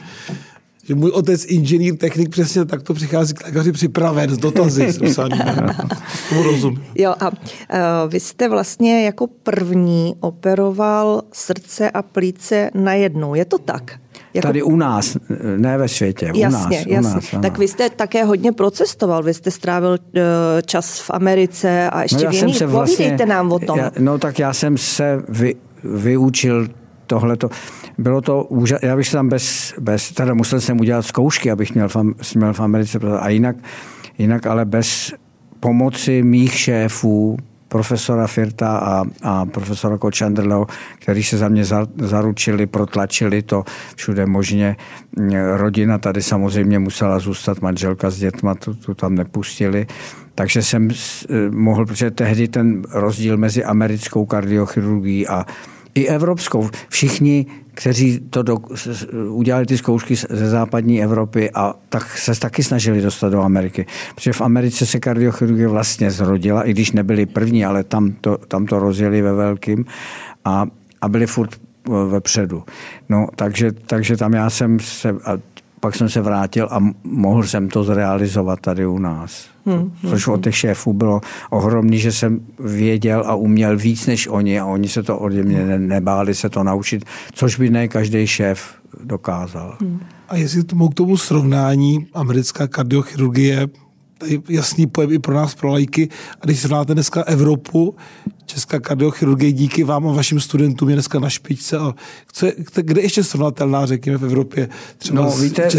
že 0.92 0.96
můj 0.96 1.12
otec 1.12 1.46
inženýr, 1.46 1.98
technik 1.98 2.30
přesně 2.30 2.66
takto 2.66 2.94
přichází 2.94 3.34
k 3.34 3.46
lékaři 3.46 3.72
připraven 3.72 4.30
s 4.30 4.38
dotazy. 4.38 4.88
Tomu 6.30 6.44
rozumím. 6.44 6.84
Jo 6.96 7.14
a 7.20 7.28
uh, 7.28 7.36
vy 8.08 8.20
jste 8.20 8.50
vlastně 8.50 9.06
jako 9.06 9.28
první 9.28 10.16
operoval 10.20 11.22
srdce 11.34 11.92
a 11.92 12.02
plíce 12.02 12.70
najednou. 12.74 13.36
Je 13.36 13.46
to 13.46 13.58
tak? 13.58 14.00
Jako... 14.34 14.48
Tady 14.48 14.64
u 14.64 14.76
nás, 14.76 15.18
ne 15.58 15.78
ve 15.78 15.88
světě, 15.88 16.32
u 16.34 16.38
jasně, 16.38 16.58
nás. 16.58 16.72
Jasně. 16.72 17.00
U 17.00 17.02
nás, 17.02 17.36
tak 17.42 17.58
vy 17.58 17.68
jste 17.68 17.90
také 17.90 18.24
hodně 18.24 18.52
procestoval, 18.52 19.24
vy 19.24 19.34
jste 19.34 19.52
strávil 19.52 19.92
uh, 19.92 20.22
čas 20.66 21.00
v 21.00 21.10
Americe 21.14 21.90
a 21.90 22.04
ještě 22.04 22.26
no, 22.26 22.32
v 22.32 22.34
jiných. 22.34 22.62
Vlastně, 22.62 22.96
Povídejte 22.98 23.26
nám 23.26 23.52
o 23.52 23.60
tom. 23.60 23.80
Já, 23.80 23.92
no 24.00 24.18
tak 24.18 24.40
já 24.40 24.54
jsem 24.54 24.78
se 24.78 25.24
vy, 25.30 25.56
vyučil 25.84 26.68
tohleto. 27.12 27.50
Bylo 27.98 28.22
to 28.22 28.44
úžasné, 28.44 28.88
já 28.88 28.96
bych 28.96 29.12
tam 29.12 29.30
bez, 29.30 29.74
bez, 29.80 30.12
teda 30.12 30.34
musel 30.34 30.62
jsem 30.62 30.80
udělat 30.80 31.06
zkoušky, 31.06 31.52
abych 31.52 31.76
měl 31.76 31.90
v, 31.90 31.96
měl 32.36 32.54
v 32.54 32.60
Americe, 32.60 33.00
a 33.20 33.30
jinak, 33.30 33.56
jinak 34.18 34.48
ale 34.48 34.66
bez 34.66 35.12
pomoci 35.60 36.24
mých 36.24 36.54
šéfů 36.54 37.38
profesora 37.68 38.28
Firta 38.28 38.78
a, 38.78 39.04
a 39.24 39.46
profesora 39.46 39.98
Kočandrlou, 39.98 40.66
kteří 41.00 41.24
se 41.24 41.38
za 41.38 41.48
mě 41.48 41.64
zaručili, 41.96 42.68
protlačili 42.68 43.42
to 43.42 43.64
všude 43.96 44.26
možně. 44.26 44.76
Rodina 45.56 45.98
tady 45.98 46.22
samozřejmě 46.22 46.80
musela 46.80 47.20
zůstat, 47.20 47.62
manželka 47.62 48.10
s 48.10 48.18
dětma, 48.18 48.56
tu, 48.56 48.74
tu 48.74 48.94
tam 48.94 49.16
nepustili. 49.16 49.88
Takže 50.36 50.62
jsem 50.64 50.90
mohl, 51.50 51.86
protože 51.86 52.12
tehdy 52.12 52.48
ten 52.48 52.82
rozdíl 52.92 53.38
mezi 53.38 53.64
americkou 53.64 54.26
kardiochirurgií 54.26 55.28
a 55.28 55.46
i 55.96 56.08
evropskou. 56.08 56.70
Všichni, 56.90 57.46
kteří 57.74 58.20
to 58.30 58.44
do, 58.44 58.58
udělali 59.30 59.66
ty 59.66 59.78
zkoušky 59.78 60.16
ze 60.16 60.50
západní 60.50 61.04
Evropy 61.04 61.52
a 61.52 61.74
tak 61.90 62.18
se 62.18 62.40
taky 62.40 62.64
snažili 62.64 63.02
dostat 63.02 63.30
do 63.30 63.42
Ameriky. 63.42 63.86
Protože 64.16 64.34
v 64.34 64.42
Americe 64.42 64.86
se 64.86 65.00
kardiochirurgie 65.00 65.68
vlastně 65.68 66.12
zrodila, 66.12 66.64
i 66.64 66.72
když 66.72 66.92
nebyli 66.92 67.26
první, 67.26 67.66
ale 67.66 67.84
tam 67.84 68.12
to, 68.22 68.38
tam 68.38 68.66
to 68.66 68.80
rozjeli 68.80 69.22
ve 69.22 69.34
velkým 69.34 69.86
a, 70.46 70.66
a 71.02 71.10
byli 71.10 71.28
furt 71.28 71.56
eh, 71.56 71.92
vepředu. 72.10 72.64
No, 73.10 73.28
takže, 73.36 73.72
takže 73.72 74.18
tam 74.18 74.34
já 74.34 74.50
jsem 74.50 74.80
se, 74.80 75.10
a 75.10 75.38
pak 75.80 75.96
jsem 75.96 76.10
se 76.10 76.22
vrátil 76.22 76.68
a 76.72 76.80
mohl 77.04 77.44
jsem 77.44 77.70
to 77.70 77.84
zrealizovat 77.84 78.60
tady 78.60 78.86
u 78.86 79.00
nás. 79.00 79.51
Hmm, 79.66 79.78
hmm, 79.78 80.12
Což 80.12 80.28
od 80.28 80.44
těch 80.44 80.56
šéfů 80.56 80.94
bylo 80.94 81.22
ohromný, 81.50 82.00
že 82.00 82.12
jsem 82.12 82.40
věděl 82.60 83.24
a 83.26 83.36
uměl 83.36 83.78
víc 83.78 84.08
než 84.08 84.28
oni 84.28 84.60
a 84.60 84.66
oni 84.66 84.88
se 84.88 85.04
to 85.04 85.18
ode 85.20 85.44
mě 85.44 85.66
ne, 85.66 85.80
nebáli 85.80 86.36
se 86.36 86.50
to 86.50 86.64
naučit, 86.64 87.06
což 87.34 87.56
by 87.56 87.70
ne 87.70 87.88
každý 87.88 88.28
šéf 88.28 88.76
dokázal. 89.04 89.78
Hmm. 89.82 90.00
A 90.30 90.36
jestli 90.36 90.64
tomu 90.64 90.90
k 90.90 90.94
tomu 90.94 91.18
srovnání 91.18 92.08
americká 92.14 92.68
kardiochirurgie 92.68 93.68
jasný 94.50 94.88
pojem 94.88 95.12
i 95.12 95.20
pro 95.20 95.34
nás, 95.34 95.56
pro 95.56 95.70
lajky. 95.70 96.10
A 96.42 96.46
když 96.46 96.60
srovnáte 96.60 96.94
dneska 96.94 97.24
Evropu, 97.24 97.96
Česká 98.52 98.80
kardiochirurgie 98.80 99.52
díky 99.52 99.84
vám 99.84 100.08
a 100.08 100.14
vašim 100.14 100.40
studentům 100.40 100.90
je 100.90 100.96
dneska 100.96 101.20
na 101.20 101.30
špičce. 101.30 101.78
A 101.78 101.94
co 102.32 102.46
je, 102.46 102.54
kde 102.76 103.02
ještě 103.02 103.24
srovnatelná, 103.24 103.86
řekněme, 103.86 104.18
v 104.18 104.24
Evropě 104.24 104.70
třeba 104.98 105.22
no, 105.22 105.32
víte, 105.32 105.70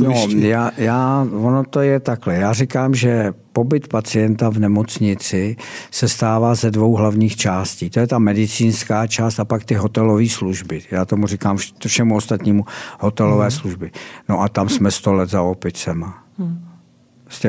no, 0.00 0.26
já, 0.38 0.70
já, 0.76 1.26
ono 1.32 1.64
to 1.64 1.80
je 1.80 2.00
takhle. 2.00 2.34
Já 2.34 2.52
říkám, 2.52 2.94
že 2.94 3.32
pobyt 3.52 3.88
pacienta 3.88 4.48
v 4.48 4.58
nemocnici 4.58 5.56
se 5.90 6.08
stává 6.08 6.54
ze 6.54 6.70
dvou 6.70 6.94
hlavních 6.94 7.36
částí. 7.36 7.90
To 7.90 8.00
je 8.00 8.06
ta 8.06 8.18
medicínská 8.18 9.06
část 9.06 9.40
a 9.40 9.44
pak 9.44 9.64
ty 9.64 9.74
hotelové 9.74 10.28
služby. 10.28 10.82
Já 10.90 11.04
tomu 11.04 11.26
říkám 11.26 11.58
všemu 11.86 12.16
ostatnímu 12.16 12.64
hotelové 13.00 13.44
hmm. 13.44 13.50
služby. 13.50 13.90
No 14.28 14.40
a 14.40 14.48
tam 14.48 14.68
jsme 14.68 14.90
sto 14.90 15.12
let 15.12 15.30
za 15.30 15.42
opicema. 15.42 16.24
Hmm 16.38 16.69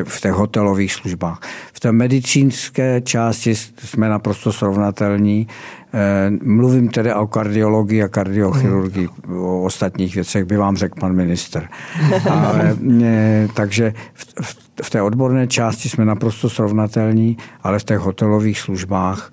v 0.03 0.21
těch 0.21 0.33
hotelových 0.33 0.93
službách. 0.93 1.39
V 1.73 1.79
té 1.79 1.91
medicínské 1.91 3.01
části 3.01 3.55
jsme 3.55 4.09
naprosto 4.09 4.53
srovnatelní. 4.53 5.47
Eh, 5.93 6.31
mluvím 6.43 6.89
tedy 6.89 7.13
o 7.13 7.27
kardiologii 7.27 8.03
a 8.03 8.07
kardiochirurgii. 8.07 9.09
O 9.29 9.63
ostatních 9.63 10.15
věcech 10.15 10.45
by 10.45 10.57
vám 10.57 10.77
řekl 10.77 10.99
pan 10.99 11.13
minister. 11.13 11.67
Ale, 12.29 12.77
eh, 13.03 13.47
takže 13.53 13.93
v, 14.13 14.55
v 14.83 14.89
té 14.89 15.01
odborné 15.01 15.47
části 15.47 15.89
jsme 15.89 16.05
naprosto 16.05 16.49
srovnatelní, 16.49 17.37
ale 17.63 17.79
v 17.79 17.83
těch 17.83 17.99
hotelových 17.99 18.59
službách 18.59 19.31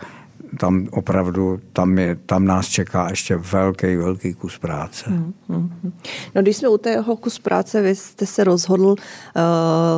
tam 0.59 0.89
opravdu, 0.91 1.61
tam, 1.73 1.99
je, 1.99 2.17
tam 2.27 2.45
nás 2.45 2.67
čeká 2.67 3.11
ještě 3.11 3.37
velký, 3.37 3.97
velký 3.97 4.35
kus 4.35 4.59
práce. 4.59 5.05
Hmm, 5.07 5.35
hmm, 5.49 5.71
hmm. 5.83 5.93
No 6.35 6.43
když 6.43 6.57
jsme 6.57 6.69
u 6.69 6.79
tého 6.79 7.17
kus 7.17 7.39
práce, 7.39 7.83
vy 7.83 7.95
jste 7.95 8.27
se 8.27 8.45
rozhodl 8.45 8.87
uh, 8.87 8.95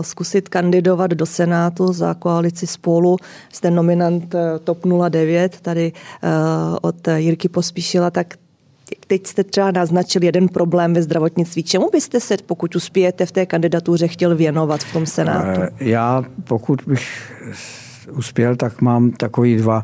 zkusit 0.00 0.49
kandidovat 0.49 1.11
do 1.11 1.26
Senátu 1.26 1.92
za 1.92 2.14
koalici 2.14 2.66
spolu. 2.66 3.16
Jste 3.52 3.71
nominant 3.71 4.35
uh, 4.35 4.40
TOP 4.64 4.78
09 5.09 5.61
tady 5.61 5.92
uh, 6.23 6.30
od 6.83 7.09
Jirky 7.09 7.49
Pospíšila, 7.49 8.11
tak 8.11 8.35
teď 9.07 9.26
jste 9.26 9.45
třeba 9.45 9.71
naznačil 9.71 10.25
jeden 10.25 10.49
problém 10.49 10.95
ve 10.95 11.02
zdravotnictví. 11.02 11.62
Čemu 11.62 11.90
byste 11.92 12.21
se, 12.21 12.37
pokud 12.47 12.76
uspějete 12.76 13.26
v 13.26 13.33
té 13.33 13.47
kandidatuře, 13.47 14.09
chtěl 14.09 14.37
věnovat 14.37 14.80
v 14.80 14.92
tom 14.92 15.07
Senátu? 15.07 15.61
Já, 15.80 16.25
pokud 16.45 16.83
bych 16.87 17.33
uspěl, 18.12 18.57
tak 18.57 18.80
mám 18.80 19.11
takový 19.11 19.57
dva 19.57 19.83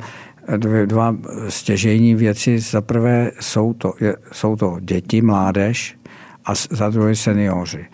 dvě, 0.57 0.87
dva 0.87 1.17
stěžejní 1.49 2.15
věci. 2.15 2.59
Za 2.59 2.81
prvé 2.81 3.31
jsou 3.41 3.73
to, 3.73 3.95
jsou 4.33 4.57
to 4.57 4.77
děti, 4.81 5.23
mládež 5.23 5.97
a 6.45 6.55
za 6.71 6.91
druhé 6.91 7.15
seniori. 7.15 7.87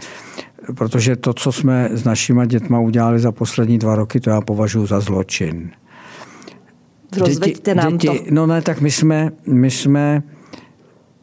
Protože 0.75 1.16
to, 1.16 1.35
co 1.35 1.52
jsme 1.52 1.88
s 1.92 2.04
našimi 2.04 2.47
dětma 2.47 2.80
udělali 2.80 3.21
za 3.21 3.32
poslední 3.32 3.78
dva 3.78 3.97
roky, 3.97 4.21
to 4.21 4.30
já 4.30 4.40
považuji 4.40 4.87
za 4.87 5.00
zločin. 5.00 5.71
Rozveďte 7.18 7.75
nám 7.75 7.97
děti, 7.99 8.18
to. 8.18 8.25
No 8.30 8.47
ne, 8.47 8.62
tak 8.62 8.80
my 8.80 8.90
jsme, 8.90 9.30
my 9.47 9.71
jsme 9.71 10.23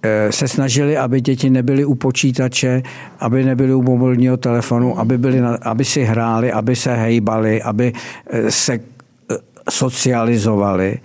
eh, 0.03 0.31
se 0.31 0.47
snažili, 0.47 0.97
aby 0.97 1.21
děti 1.21 1.49
nebyly 1.49 1.85
u 1.85 1.95
počítače, 1.95 2.81
aby 3.19 3.43
nebyly 3.43 3.73
u 3.73 3.81
mobilního 3.81 4.37
telefonu, 4.37 4.99
aby, 4.99 5.17
byly, 5.17 5.41
aby 5.61 5.85
si 5.85 6.03
hráli, 6.03 6.51
aby 6.51 6.75
se 6.75 6.95
hejbali, 6.95 7.61
aby 7.61 7.93
eh, 8.29 8.51
se 8.51 8.79
socializovali. 9.69 10.99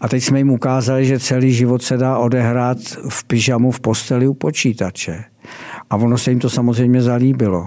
A 0.00 0.08
teď 0.08 0.24
jsme 0.24 0.38
jim 0.38 0.50
ukázali, 0.50 1.06
že 1.06 1.18
celý 1.18 1.52
život 1.52 1.82
se 1.82 1.96
dá 1.96 2.18
odehrát 2.18 2.78
v 3.08 3.24
pyžamu 3.24 3.70
v 3.70 3.80
posteli 3.80 4.28
u 4.28 4.34
počítače. 4.34 5.24
A 5.90 5.96
ono 5.96 6.18
se 6.18 6.30
jim 6.30 6.40
to 6.40 6.50
samozřejmě 6.50 7.02
zalíbilo. 7.02 7.66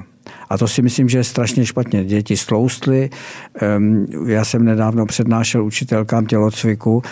A 0.50 0.58
to 0.58 0.68
si 0.68 0.82
myslím, 0.82 1.10
že 1.10 1.18
je 1.18 1.24
strašně 1.24 1.66
špatně. 1.66 2.06
Děti 2.06 2.38
stloustly. 2.38 3.10
Já 4.26 4.46
jsem 4.46 4.66
nedávno 4.66 5.06
přednášel 5.06 5.66
učitelkám 5.66 6.26
tělocviku 6.26 7.04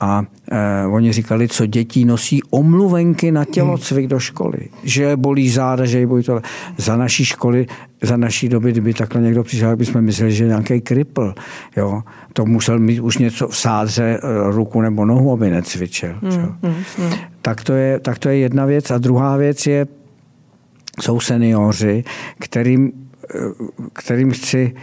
a 0.00 0.22
eh, 0.50 0.86
oni 0.86 1.12
říkali, 1.12 1.48
co 1.48 1.66
děti 1.66 2.04
nosí 2.04 2.42
omluvenky 2.50 3.32
na 3.32 3.44
tělocvik 3.44 4.06
do 4.06 4.18
školy. 4.18 4.58
Že 4.82 5.16
bolí 5.16 5.50
záda, 5.50 5.84
že 5.84 6.06
bolí 6.06 6.22
tohle. 6.22 6.42
Za 6.76 6.96
naší 6.96 7.24
školy, 7.24 7.66
za 8.02 8.16
naší 8.16 8.48
doby, 8.48 8.72
kdyby 8.72 8.94
takhle 8.94 9.20
někdo 9.20 9.44
přišel, 9.44 9.76
bychom 9.76 10.02
mysleli, 10.02 10.32
že 10.32 10.44
je 10.44 10.48
nějaký 10.48 10.80
kripl. 10.80 11.34
Jo? 11.76 12.02
To 12.32 12.46
musel 12.46 12.78
mít 12.78 13.00
už 13.00 13.18
něco 13.18 13.48
v 13.48 13.56
sádře, 13.56 14.20
eh, 14.22 14.50
ruku 14.50 14.80
nebo 14.80 15.04
nohu, 15.04 15.32
aby 15.32 15.50
necvičil. 15.50 16.14
Hmm, 16.22 16.56
hmm, 16.62 16.82
hmm. 16.98 17.12
Tak, 17.42 17.64
to 17.64 17.72
je, 17.72 18.00
tak 18.00 18.18
to 18.18 18.28
je 18.28 18.38
jedna 18.38 18.64
věc. 18.64 18.90
A 18.90 18.98
druhá 18.98 19.36
věc 19.36 19.66
je, 19.66 19.86
jsou 21.00 21.20
seniori, 21.20 22.04
kterým, 22.38 22.92
kterým 23.92 24.30
chci, 24.30 24.74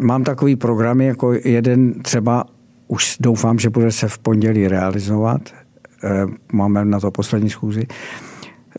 mám 0.00 0.24
takový 0.24 0.56
program 0.56 1.00
jako 1.00 1.32
jeden 1.44 2.02
třeba 2.02 2.44
už 2.88 3.16
doufám, 3.20 3.58
že 3.58 3.70
bude 3.70 3.92
se 3.92 4.08
v 4.08 4.18
pondělí 4.18 4.68
realizovat. 4.68 5.40
Eh, 6.04 6.26
máme 6.52 6.84
na 6.84 7.00
to 7.00 7.10
poslední 7.10 7.50
schůzi. 7.50 7.86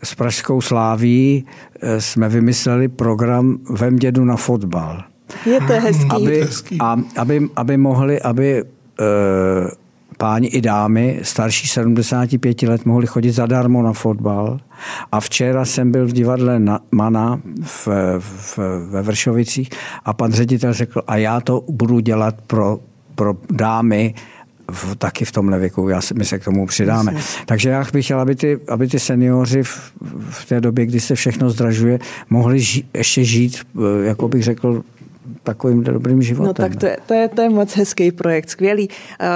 S 0.02 0.14
Pražskou 0.14 0.60
sláví 0.60 1.46
eh, 1.80 2.00
jsme 2.00 2.28
vymysleli 2.28 2.88
program 2.88 3.58
Vem 3.70 3.96
dědu 3.96 4.24
na 4.24 4.36
fotbal. 4.36 5.04
Je 5.46 5.60
to 5.60 5.72
hezký. 5.72 6.08
Aby, 6.10 6.46
a, 6.80 6.96
aby, 7.16 7.48
aby 7.56 7.76
mohli, 7.76 8.22
aby 8.22 8.62
uh, 8.62 8.68
páni 10.16 10.48
i 10.48 10.60
dámy 10.60 11.20
starší 11.22 11.68
75 11.68 12.62
let 12.62 12.86
mohli 12.86 13.06
chodit 13.06 13.32
zadarmo 13.32 13.82
na 13.82 13.92
fotbal. 13.92 14.58
A 15.12 15.20
včera 15.20 15.64
jsem 15.64 15.92
byl 15.92 16.06
v 16.06 16.12
divadle 16.12 16.58
na, 16.58 16.80
Mana 16.92 17.40
v, 17.62 17.88
v, 18.18 18.58
ve 18.90 19.02
Vršovicích 19.02 19.70
a 20.04 20.12
pan 20.12 20.32
ředitel 20.32 20.72
řekl, 20.72 21.02
a 21.06 21.16
já 21.16 21.40
to 21.40 21.64
budu 21.68 22.00
dělat 22.00 22.34
pro, 22.46 22.78
pro 23.14 23.34
dámy 23.50 24.14
v, 24.70 24.96
taky 24.96 25.24
v 25.24 25.32
tomhle 25.32 25.58
věku, 25.58 25.88
já, 25.88 26.00
my 26.14 26.24
se 26.24 26.38
k 26.38 26.44
tomu 26.44 26.66
přidáme. 26.66 27.12
Myslím. 27.12 27.46
Takže 27.46 27.70
já 27.70 27.84
bych 27.92 28.04
chtěl, 28.04 28.20
aby 28.20 28.34
ty, 28.34 28.58
aby 28.68 28.88
ty 28.88 28.98
seniori 28.98 29.62
v, 29.62 29.92
v 30.30 30.44
té 30.44 30.60
době, 30.60 30.86
kdy 30.86 31.00
se 31.00 31.14
všechno 31.14 31.50
zdražuje, 31.50 31.98
mohli 32.30 32.60
ži, 32.60 32.84
ještě 32.94 33.24
žít, 33.24 33.66
eh, 33.76 34.06
jako 34.06 34.28
bych 34.28 34.42
řekl, 34.42 34.82
takovým 35.42 35.82
dobrým 35.82 36.22
životem. 36.22 36.46
No 36.46 36.54
tak 36.54 36.76
to 36.76 36.86
je, 36.86 36.96
to 37.06 37.14
je, 37.14 37.28
to 37.28 37.40
je 37.40 37.50
moc 37.50 37.76
hezký 37.76 38.12
projekt, 38.12 38.50
skvělý. 38.50 38.88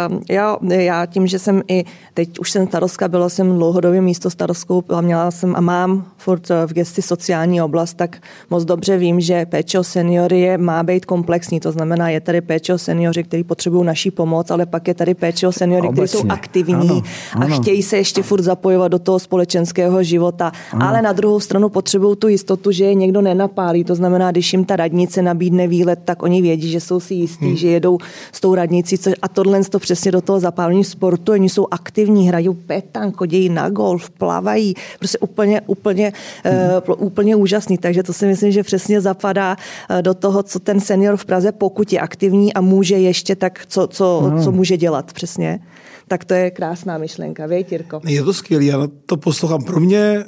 Um, 0.09 0.23
já, 0.31 0.57
já 0.69 1.07
tím, 1.07 1.27
že 1.27 1.39
jsem 1.39 1.63
i, 1.69 1.85
teď 2.15 2.39
už 2.39 2.51
jsem 2.51 2.67
starostka, 2.67 3.09
byla 3.09 3.29
jsem 3.29 3.55
dlouhodobě 3.55 4.01
místo 4.01 4.31
starostkou, 4.31 4.83
a 4.89 5.01
měla 5.01 5.31
jsem 5.31 5.57
a 5.57 5.61
mám 5.61 6.05
furt 6.17 6.51
eh, 6.51 6.67
v 6.67 6.73
gesti 6.73 7.03
sociální 7.03 7.63
oblast, 7.63 7.95
tak 7.95 8.17
moc 8.51 8.65
dobře 8.65 8.99
vím, 8.99 9.21
že 9.21 9.47
péče 9.47 9.79
o 9.79 9.85
seniory 9.85 10.41
je, 10.41 10.59
má 10.59 10.83
být 10.83 11.05
komplexní, 11.05 11.61
to 11.61 11.73
znamená, 11.73 12.09
je 12.09 12.21
tady 12.21 12.41
péče 12.41 12.75
o 12.75 12.79
seniori, 12.79 13.25
kteří 13.25 13.45
potřebují 13.45 13.87
naší 13.87 14.11
pomoc, 14.11 14.51
ale 14.51 14.67
pak 14.67 14.89
je 14.89 14.95
tady 14.95 15.15
péče 15.15 15.49
o 15.49 15.53
seniory, 15.53 15.89
kteří 15.89 16.09
jsou 16.09 16.25
aktivní 16.29 16.75
ano, 16.75 17.03
ano. 17.33 17.47
a 17.47 17.59
chtějí 17.61 17.83
se 17.83 17.97
ještě 17.97 18.23
furt 18.23 18.43
zapojovat 18.43 18.93
do 18.93 18.99
toho 18.99 19.19
společenského 19.19 20.03
života, 20.03 20.53
ano. 20.73 20.87
ale 20.89 21.03
na 21.03 21.13
druhou 21.13 21.41
stranu 21.41 21.69
potřebují 21.69 22.17
tu 22.17 22.29
jistotu, 22.29 22.71
že 22.71 22.85
je 22.85 22.95
někdo 22.95 23.21
nenapálí, 23.21 23.85
to 23.85 23.95
znamená, 23.95 24.31
když 24.31 24.53
jim 24.53 24.65
ta 24.65 24.77
radnice 24.77 25.23
nabídne 25.23 25.69
výlet, 25.81 25.99
tak 26.05 26.23
oni 26.23 26.43
vědí, 26.43 26.71
že 26.71 26.81
jsou 26.81 27.01
si 27.01 27.15
jistí, 27.15 27.47
hmm. 27.47 27.57
že 27.57 27.69
jedou 27.69 27.99
s 28.33 28.41
tou 28.41 28.55
radnicí. 28.55 28.99
Co, 28.99 29.11
a 29.23 29.29
tohle 29.29 29.65
to 29.65 29.79
přesně 29.79 30.13
do 30.13 30.21
toho 30.21 30.41
zapálení 30.41 30.85
sportu. 30.85 31.33
Oni 31.33 31.49
jsou 31.49 31.67
aktivní, 31.71 32.29
hrají 32.29 32.49
petan, 32.67 33.13
chodí 33.13 33.49
na 33.49 33.69
golf, 33.69 34.11
plavají. 34.11 34.75
Prostě 34.99 35.19
úplně, 35.19 35.61
úplně, 35.67 36.13
hmm. 36.45 36.55
uh, 36.89 37.07
úplně 37.07 37.37
úžasný. 37.37 37.79
Takže 37.79 38.03
to 38.03 38.13
si 38.13 38.27
myslím, 38.27 38.53
že 38.53 38.63
přesně 38.63 39.01
zapadá 39.01 39.57
uh, 39.57 40.03
do 40.03 40.15
toho, 40.15 40.43
co 40.43 40.59
ten 40.59 40.81
senior 40.81 41.17
v 41.17 41.25
Praze, 41.25 41.53
pokud 41.53 41.93
je 41.93 42.01
aktivní 42.01 42.53
a 42.55 42.61
může 42.61 42.99
ještě, 42.99 43.37
tak 43.37 43.67
co, 43.69 43.87
co, 43.87 44.21
hmm. 44.21 44.45
co 44.45 44.53
může 44.53 44.77
dělat 44.77 45.13
přesně. 45.13 45.61
Tak 46.09 46.25
to 46.25 46.35
je 46.35 46.51
krásná 46.51 46.99
myšlenka, 46.99 47.47
věď, 47.47 47.73
Jirko? 47.73 48.01
Je 48.07 48.23
to 48.23 48.33
skvělé, 48.33 48.65
já 48.65 48.89
to 49.07 49.17
poslouchám. 49.17 49.65
Pro 49.65 49.81
mě 49.81 50.25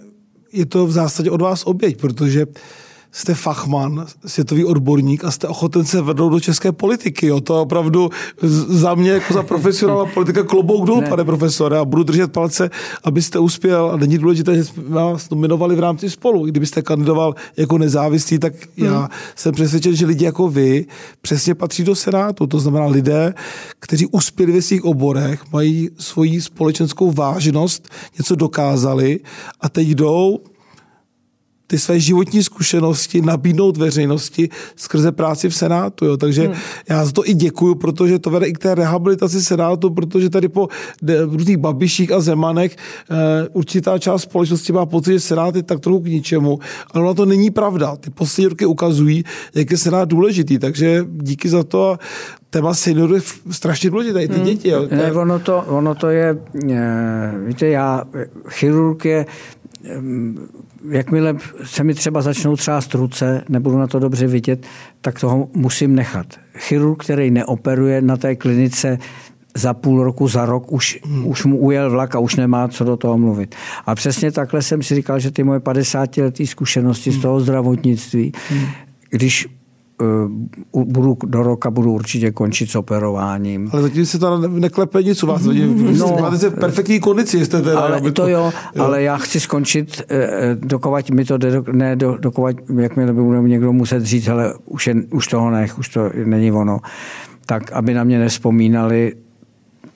je 0.52 0.66
to 0.66 0.86
v 0.86 0.92
zásadě 0.92 1.30
od 1.30 1.40
vás 1.40 1.66
oběť, 1.66 2.00
protože 2.00 2.46
jste 3.12 3.34
fachman, 3.34 4.06
světový 4.26 4.64
odborník 4.64 5.24
a 5.24 5.30
jste 5.30 5.48
ochoten 5.48 5.84
se 5.84 6.00
vrnout 6.00 6.32
do 6.32 6.40
české 6.40 6.72
politiky. 6.72 7.26
Jo. 7.26 7.40
To 7.40 7.54
je 7.54 7.60
opravdu 7.60 8.10
za 8.68 8.94
mě 8.94 9.10
jako 9.10 9.34
za 9.34 9.42
profesionála 9.42 10.06
politika 10.06 10.42
klobouk 10.42 10.86
dolů, 10.86 11.02
pane 11.08 11.24
profesore. 11.24 11.78
A 11.78 11.84
budu 11.84 12.02
držet 12.02 12.32
palce, 12.32 12.70
abyste 13.04 13.38
uspěl. 13.38 13.90
A 13.90 13.96
není 13.96 14.18
důležité, 14.18 14.54
že 14.54 14.64
jsme 14.64 14.82
vás 14.88 15.30
nominovali 15.30 15.76
v 15.76 15.80
rámci 15.80 16.10
spolu. 16.10 16.46
Kdybyste 16.46 16.82
kandidoval 16.82 17.34
jako 17.56 17.78
nezávislý, 17.78 18.38
tak 18.38 18.52
hmm. 18.78 18.86
já 18.86 19.08
jsem 19.36 19.54
přesvědčen, 19.54 19.96
že 19.96 20.06
lidi 20.06 20.24
jako 20.24 20.48
vy 20.48 20.86
přesně 21.22 21.54
patří 21.54 21.84
do 21.84 21.94
Senátu. 21.94 22.46
To 22.46 22.60
znamená 22.60 22.86
lidé, 22.86 23.34
kteří 23.78 24.06
uspěli 24.06 24.52
ve 24.52 24.62
svých 24.62 24.84
oborech, 24.84 25.52
mají 25.52 25.90
svoji 25.98 26.40
společenskou 26.40 27.12
vážnost, 27.12 27.88
něco 28.18 28.34
dokázali 28.34 29.20
a 29.60 29.68
teď 29.68 29.88
jdou 29.88 30.38
ty 31.72 31.78
své 31.78 32.00
životní 32.00 32.42
zkušenosti 32.42 33.22
nabídnout 33.22 33.76
veřejnosti 33.76 34.48
skrze 34.76 35.12
práci 35.12 35.48
v 35.48 35.54
Senátu. 35.54 36.04
Jo. 36.04 36.16
Takže 36.16 36.42
hmm. 36.42 36.54
já 36.88 37.04
za 37.04 37.12
to 37.12 37.28
i 37.28 37.34
děkuju, 37.34 37.74
protože 37.74 38.18
to 38.18 38.30
vede 38.30 38.46
i 38.46 38.52
k 38.52 38.58
té 38.58 38.74
rehabilitaci 38.74 39.42
Senátu, 39.42 39.90
protože 39.90 40.30
tady 40.30 40.48
po 40.48 40.68
různých 41.24 41.56
babiších 41.56 42.12
a 42.12 42.20
zemanech 42.20 42.76
e, 42.76 43.48
určitá 43.48 43.98
část 43.98 44.22
společnosti 44.22 44.72
má 44.72 44.86
pocit, 44.86 45.12
že 45.12 45.20
Senát 45.20 45.56
je 45.56 45.62
tak 45.62 45.80
trochu 45.80 46.00
k 46.00 46.06
ničemu, 46.06 46.58
ale 46.92 47.04
ono 47.04 47.14
to 47.14 47.24
není 47.24 47.50
pravda. 47.50 47.96
Ty 47.96 48.10
poslední 48.10 48.48
roky 48.48 48.66
ukazují, 48.66 49.24
jak 49.54 49.70
je 49.70 49.78
Senát 49.78 50.08
důležitý, 50.08 50.58
takže 50.58 51.04
díky 51.08 51.48
za 51.48 51.62
to 51.64 51.90
a 51.90 51.98
téma 52.50 52.74
seniorů 52.74 53.14
je 53.14 53.20
strašně 53.50 53.90
důležité, 53.90 54.22
i 54.22 54.28
ty 54.28 54.34
hmm. 54.34 54.44
děti. 54.44 54.68
Jo. 54.68 54.88
Ne, 54.90 55.12
ono 55.12 55.38
to, 55.38 55.64
ono 55.66 55.94
to 55.94 56.08
je, 56.08 56.36
eh, 56.72 57.32
víte, 57.46 57.66
já, 57.66 58.04
chirurg 58.48 59.04
je 59.04 59.26
jakmile 60.90 61.36
se 61.64 61.84
mi 61.84 61.94
třeba 61.94 62.22
začnou 62.22 62.56
třást 62.56 62.94
ruce, 62.94 63.44
nebudu 63.48 63.78
na 63.78 63.86
to 63.86 63.98
dobře 63.98 64.26
vidět, 64.26 64.66
tak 65.00 65.20
toho 65.20 65.48
musím 65.54 65.94
nechat. 65.94 66.26
Chirurg, 66.58 67.04
který 67.04 67.30
neoperuje 67.30 68.02
na 68.02 68.16
té 68.16 68.36
klinice 68.36 68.98
za 69.54 69.74
půl 69.74 70.04
roku, 70.04 70.28
za 70.28 70.46
rok 70.46 70.72
už, 70.72 70.98
hmm. 71.04 71.26
už 71.26 71.44
mu 71.44 71.58
ujel 71.58 71.90
vlak 71.90 72.14
a 72.14 72.18
už 72.18 72.36
nemá 72.36 72.68
co 72.68 72.84
do 72.84 72.96
toho 72.96 73.18
mluvit. 73.18 73.54
A 73.86 73.94
přesně 73.94 74.32
takhle 74.32 74.62
jsem 74.62 74.82
si 74.82 74.94
říkal, 74.94 75.18
že 75.18 75.30
ty 75.30 75.42
moje 75.42 75.60
50 75.60 76.16
letý 76.16 76.46
zkušenosti 76.46 77.10
hmm. 77.10 77.18
z 77.18 77.22
toho 77.22 77.40
zdravotnictví, 77.40 78.32
hmm. 78.48 78.66
když 79.10 79.48
budu 80.72 81.16
do 81.26 81.42
roka 81.42 81.70
budu 81.70 81.92
určitě 81.92 82.30
končit 82.30 82.70
s 82.70 82.74
operováním. 82.74 83.70
Ale 83.72 83.82
zatím 83.82 84.06
se 84.06 84.18
to 84.18 84.48
neklepe 84.48 85.02
nic 85.02 85.22
u 85.22 85.26
vás. 85.26 85.42
Zatím, 85.42 85.98
no, 85.98 86.16
máte 86.20 86.38
se 86.38 86.50
v 86.50 86.54
perfektní 86.54 87.00
kondici. 87.00 87.44
Jste 87.44 87.62
teda, 87.62 87.80
ale 87.80 88.00
to, 88.00 88.12
to 88.12 88.28
jo, 88.28 88.52
jo, 88.74 88.84
ale 88.84 89.02
já 89.02 89.16
chci 89.16 89.40
skončit, 89.40 90.02
eh, 90.08 90.16
eh, 90.16 90.56
dokovat 90.60 91.10
mi 91.10 91.24
to, 91.24 91.38
ne, 91.72 91.96
dokovat, 91.96 92.56
jak 92.78 92.96
mi 92.96 93.12
bude 93.12 93.42
někdo 93.42 93.72
muset 93.72 94.04
říct, 94.04 94.28
ale 94.28 94.54
už, 94.64 94.86
je, 94.86 94.94
už 95.12 95.26
toho 95.26 95.50
nech, 95.50 95.78
už 95.78 95.88
to 95.88 96.10
není 96.24 96.52
ono. 96.52 96.78
Tak, 97.46 97.72
aby 97.72 97.94
na 97.94 98.04
mě 98.04 98.18
nespomínali 98.18 99.12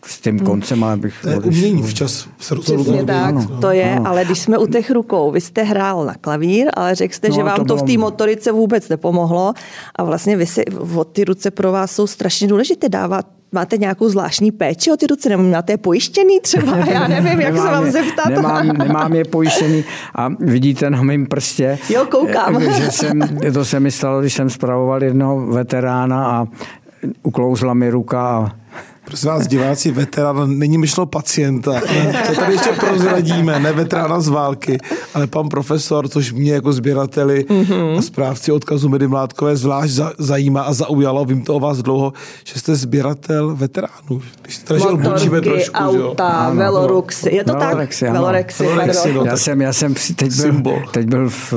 s 0.06 0.20
tím 0.20 0.38
koncem, 0.38 0.84
ale 0.84 0.96
bych... 0.96 1.14
To 1.22 1.28
je 1.28 1.38
umění 1.38 1.82
včas 1.82 2.28
se 2.40 2.56
Přesně 2.56 3.04
tak, 3.04 3.24
ano, 3.24 3.58
to 3.60 3.70
je, 3.70 3.92
ano. 3.92 4.08
ale 4.08 4.24
když 4.24 4.38
jsme 4.38 4.58
u 4.58 4.66
těch 4.66 4.90
rukou, 4.90 5.30
vy 5.30 5.40
jste 5.40 5.62
hrál 5.62 6.04
na 6.04 6.14
klavír, 6.14 6.68
ale 6.74 6.94
řekl 6.94 7.14
jste, 7.14 7.28
no, 7.28 7.34
že 7.34 7.42
vám 7.42 7.56
to, 7.56 7.64
to 7.64 7.76
v 7.76 7.82
té 7.82 7.98
motorice 7.98 8.52
vůbec 8.52 8.88
nepomohlo 8.88 9.52
a 9.96 10.04
vlastně 10.04 10.36
vy 10.36 10.46
si, 10.46 10.64
od 10.94 11.08
ty 11.08 11.24
ruce 11.24 11.50
pro 11.50 11.72
vás 11.72 11.92
jsou 11.92 12.06
strašně 12.06 12.48
důležité 12.48 12.88
dávat 12.88 13.26
Máte 13.52 13.76
nějakou 13.76 14.08
zvláštní 14.08 14.52
péči 14.52 14.92
o 14.92 14.96
ty 14.96 15.06
ruce, 15.06 15.28
nebo 15.28 15.42
máte 15.42 15.72
je 15.72 15.76
pojištěný 15.76 16.40
třeba? 16.40 16.76
Já 16.92 17.08
nevím, 17.08 17.40
jak 17.40 17.54
nemám 17.54 17.66
se 17.66 17.72
vám 17.72 17.90
zeptat. 17.90 18.28
Nemám, 18.28 18.68
nemám 18.78 19.14
je 19.14 19.24
pojištěný 19.24 19.84
a 20.14 20.28
vidíte 20.40 20.90
na 20.90 21.02
mém 21.02 21.26
prstě, 21.26 21.78
jo, 21.88 22.06
koukám. 22.10 22.56
Eh, 22.56 22.72
že 22.72 22.90
jsem, 22.90 23.20
to 23.52 23.64
se 23.64 23.80
mi 23.80 23.90
stalo, 23.90 24.20
když 24.20 24.34
jsem 24.34 24.50
spravoval 24.50 25.02
jednoho 25.02 25.46
veterána 25.46 26.26
a 26.26 26.46
uklouzla 27.22 27.74
mi 27.74 27.90
ruka 27.90 28.28
a 28.28 28.52
Prosím 29.06 29.30
vás, 29.30 29.46
diváci, 29.46 29.90
veterán 29.90 30.58
není 30.58 30.78
myšlo 30.78 31.06
pacienta. 31.06 31.80
To 32.26 32.34
tady 32.34 32.52
ještě 32.52 32.70
prozradíme, 32.70 33.60
ne 33.60 33.72
veterána 33.72 34.20
z 34.20 34.28
války, 34.28 34.78
ale 35.14 35.26
pan 35.26 35.48
profesor, 35.48 36.08
což 36.08 36.32
mě 36.32 36.52
jako 36.52 36.72
sběrateli 36.72 37.44
mm-hmm. 37.48 37.98
a 37.98 38.02
správci 38.02 38.52
odkazu 38.52 38.88
Medy 38.88 39.06
Mládkové 39.08 39.56
zvlášť 39.56 40.00
zajímá 40.18 40.62
a 40.62 40.72
zaujalo. 40.72 41.24
Vím 41.24 41.44
to 41.44 41.54
o 41.54 41.60
vás 41.60 41.78
dlouho, 41.78 42.12
že 42.44 42.60
jste 42.60 42.74
sběratel 42.74 43.56
veteránů. 43.56 44.22
Když 44.42 44.58
trošku, 44.58 44.88
auta, 45.74 46.48
jo? 46.48 46.54
veloruxy. 46.56 47.34
Je 47.34 47.44
to 47.44 47.52
Velorexy, 47.52 48.04
tak? 48.04 48.14
Velorexy. 48.14 48.64
Velorexy 48.64 49.12
no, 49.12 49.24
já, 49.24 49.36
jsem, 49.36 49.60
já 49.60 49.72
jsem 49.72 49.94
teď 50.16 50.32
byl, 50.50 50.82
teď 50.92 51.06
byl 51.06 51.30
v, 51.30 51.52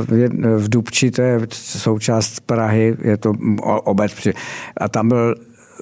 v 0.57 0.69
Dubči, 0.69 1.11
to 1.11 1.21
je 1.21 1.47
součást 1.51 2.39
Prahy, 2.39 2.95
je 3.01 3.17
to 3.17 3.33
obec, 3.83 4.11
a 4.77 4.89
tam 4.89 5.09
byl 5.09 5.35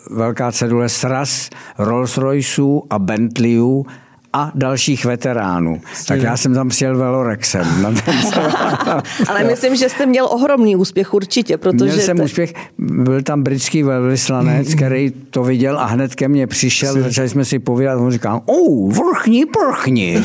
velká 0.10 0.52
cedule 0.52 0.90
sraz 0.90 1.50
Rolls-Royceů 1.80 2.82
a 2.90 3.00
Bentleyů 3.00 3.86
a 4.34 4.52
dalších 4.56 5.06
veteránů. 5.06 5.82
Tak 6.08 6.22
já 6.22 6.38
jsem 6.38 6.54
tam 6.54 6.70
přijel 6.70 6.98
velorexem. 6.98 7.82
Na 7.82 7.92
ten 7.92 8.16
Ale 9.28 9.44
myslím, 9.44 9.76
že 9.76 9.90
jste 9.90 10.06
měl 10.06 10.26
ohromný 10.26 10.76
úspěch 10.76 11.14
určitě, 11.14 11.58
protože... 11.58 11.94
Měl 11.94 12.06
jsem 12.06 12.18
te... 12.18 12.24
úspěch, 12.24 12.54
byl 12.78 13.22
tam 13.22 13.44
britský 13.44 13.84
velvyslanec, 13.84 14.68
mm. 14.68 14.76
který 14.76 15.12
to 15.30 15.44
viděl 15.44 15.80
a 15.80 15.86
hned 15.86 16.16
ke 16.16 16.28
mně 16.28 16.48
přišel, 16.48 16.94
Jsi... 16.94 17.02
začali 17.02 17.30
jsme 17.30 17.46
si 17.46 17.60
povídat, 17.60 18.00
on 18.00 18.12
říkal, 18.12 18.42
oh, 18.46 18.94
vrchni, 18.94 19.46
prchni. 19.46 20.24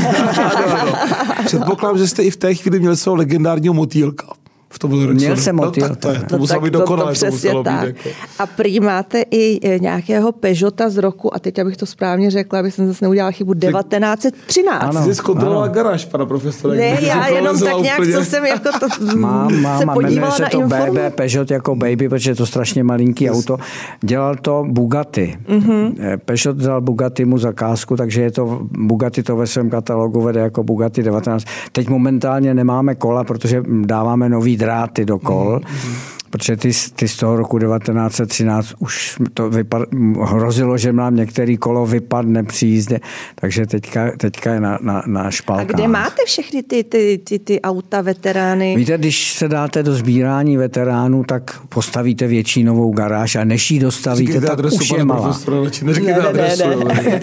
Předpokládám, 1.45 1.99
že 1.99 2.09
jste 2.09 2.23
i 2.23 2.31
v 2.31 2.37
té 2.37 2.55
chvíli 2.55 2.81
měl 2.81 2.97
svého 2.97 3.17
legendárního 3.17 3.75
motýlka 3.75 4.27
v 4.73 4.79
tom 4.79 5.15
Měl 5.15 5.37
jsem 5.37 5.57
motýl. 5.57 5.83
No, 5.83 5.89
tak 5.89 5.99
to, 5.99 6.09
je, 6.09 6.19
to 6.19 6.27
no, 6.33 6.39
muselo 6.39 6.61
být 6.61 6.73
dokonalé. 6.73 7.15
To, 7.15 7.21
to, 7.21 7.27
přesně 7.27 7.51
to 7.51 7.63
tak. 7.63 7.87
Být 7.87 8.07
jako. 8.07 8.09
A 8.39 8.47
prý 8.47 8.81
máte 8.81 9.23
i 9.31 9.69
e, 9.69 9.79
nějakého 9.79 10.33
Peugeota 10.33 10.91
z 10.91 10.97
roku, 10.97 11.35
a 11.35 11.39
teď 11.39 11.59
abych 11.59 11.77
to 11.77 11.87
správně 11.87 12.31
řekla, 12.31 12.59
abych 12.59 12.75
jsem 12.75 12.87
zase 12.87 13.05
neudělala 13.05 13.31
chybu, 13.31 13.55
1913. 13.55 14.83
Ano, 14.83 15.05
Jsi 15.05 15.15
zkontrolovala 15.15 15.69
garáž, 15.69 16.05
pana 16.05 16.27
profesora. 16.27 16.75
Ne, 16.75 16.99
já 17.01 17.29
jenom 17.29 17.61
tak 17.61 17.79
nějak, 17.83 17.99
úplně. 17.99 18.15
co 18.15 18.25
jsem 18.25 18.47
jako 18.47 18.69
to 18.81 18.87
mám, 19.17 19.61
mám, 19.61 19.81
se 19.81 19.87
podívala 19.95 20.33
se 20.33 20.45
to 20.51 20.61
informu. 20.61 20.93
BB 20.93 21.15
Peugeot 21.15 21.51
jako 21.51 21.75
baby, 21.75 22.09
protože 22.09 22.31
je 22.31 22.35
to 22.35 22.47
strašně 22.47 22.85
malinký 22.85 23.25
yes. 23.25 23.37
auto. 23.37 23.57
Dělal 24.01 24.35
to 24.37 24.65
Bugatti. 24.69 25.39
Mm-hmm. 25.49 26.19
Peugeot 26.25 26.57
dal 26.57 26.81
Bugatti 26.81 27.25
mu 27.25 27.39
zakázku, 27.39 27.97
takže 27.97 28.23
je 28.23 28.31
to 28.31 28.61
Bugatti 28.63 29.23
to 29.23 29.37
ve 29.37 29.47
svém 29.47 29.71
katalogu 29.71 30.21
vede 30.21 30.41
jako 30.41 30.63
Bugatti 30.63 31.03
19. 31.03 31.45
Teď 31.73 31.89
momentálně 31.89 32.55
nemáme 32.55 32.95
kola, 32.95 33.25
protože 33.25 33.63
dáváme 33.85 34.29
nový 34.29 34.57
dráty 34.63 35.03
do 35.03 35.19
kol, 35.19 35.59
mm-hmm 35.59 36.22
protože 36.33 36.57
ty, 36.57 36.71
ty 36.97 37.09
z 37.09 37.17
toho 37.17 37.37
roku 37.37 37.59
1913 37.59 38.75
už 38.79 39.17
to 39.35 39.51
vypad, 39.51 39.83
hrozilo, 40.23 40.79
že 40.79 40.93
nám 40.93 41.17
některý 41.17 41.57
kolo 41.57 41.87
vypadne 41.87 42.43
při 42.43 42.67
jízdě, 42.67 43.01
takže 43.35 43.67
teďka, 43.67 44.11
teďka 44.17 44.55
je 44.55 44.61
na, 44.61 44.79
na, 44.83 45.03
na 45.07 45.31
špalkách. 45.31 45.71
A 45.71 45.73
kde 45.73 45.89
máte 45.89 46.25
všechny 46.27 46.63
ty, 46.63 46.85
ty, 46.85 47.21
ty, 47.25 47.39
ty 47.39 47.61
auta 47.61 48.01
veterány? 48.01 48.77
Víte, 48.77 48.99
když 48.99 49.33
se 49.33 49.49
dáte 49.49 49.83
do 49.83 49.95
sbírání 49.95 50.57
veteránů, 50.57 51.25
tak 51.25 51.61
postavíte 51.69 52.27
větší 52.27 52.65
novou 52.65 52.93
garáž 52.93 53.37
a 53.37 53.45
než 53.45 53.71
ji 53.71 53.81
dostavíte, 53.81 54.27
Říkejte 54.27 54.47
tak 54.47 54.59
adresu, 54.59 54.77
už 54.77 54.91
je 54.91 55.05
malá. 55.05 55.41
Ne, 55.83 56.01
ne, 56.01 56.15
adresu, 56.15 56.69
ne, 56.69 56.85
ne. 56.85 57.21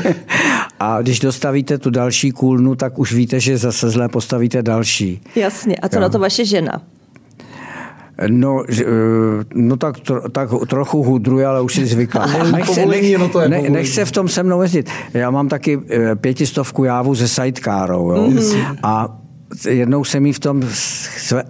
a 0.80 1.02
když 1.02 1.20
dostavíte 1.20 1.78
tu 1.78 1.90
další 1.90 2.30
kůlnu, 2.30 2.74
tak 2.74 2.98
už 2.98 3.12
víte, 3.12 3.40
že 3.40 3.58
zase 3.58 3.90
zle 3.90 4.08
postavíte 4.08 4.62
další. 4.62 5.20
Jasně. 5.36 5.76
A 5.76 5.88
co 5.88 5.96
jo. 5.96 6.00
na 6.00 6.08
to 6.08 6.18
vaše 6.18 6.44
žena? 6.44 6.82
No, 8.28 8.64
eh, 8.68 8.84
no 9.54 9.76
tak, 9.76 9.94
tak 10.32 10.48
trochu 10.68 11.02
hudruje, 11.02 11.46
ale 11.46 11.60
už 11.60 11.74
si 11.74 11.86
zvykla. 11.86 12.26
Nechce, 12.52 12.86
nech, 12.86 13.18
no 13.18 13.28
to 13.28 13.40
je 13.40 13.48
ne, 13.48 13.70
nechce 13.70 14.04
v 14.04 14.12
tom 14.12 14.28
se 14.28 14.42
mnou 14.42 14.62
jezdit. 14.62 14.90
Já 15.14 15.30
mám 15.30 15.48
taky 15.48 15.80
eh, 15.90 16.16
pětistovku 16.16 16.84
jávu 16.84 17.14
ze 17.14 17.28
sidecarou. 17.28 18.10
Jo? 18.10 18.28
Mm-hmm. 18.28 18.76
A 18.82 19.21
jednou 19.68 20.04
jsem 20.04 20.26
jí 20.26 20.32
v 20.32 20.38
tom, 20.38 20.62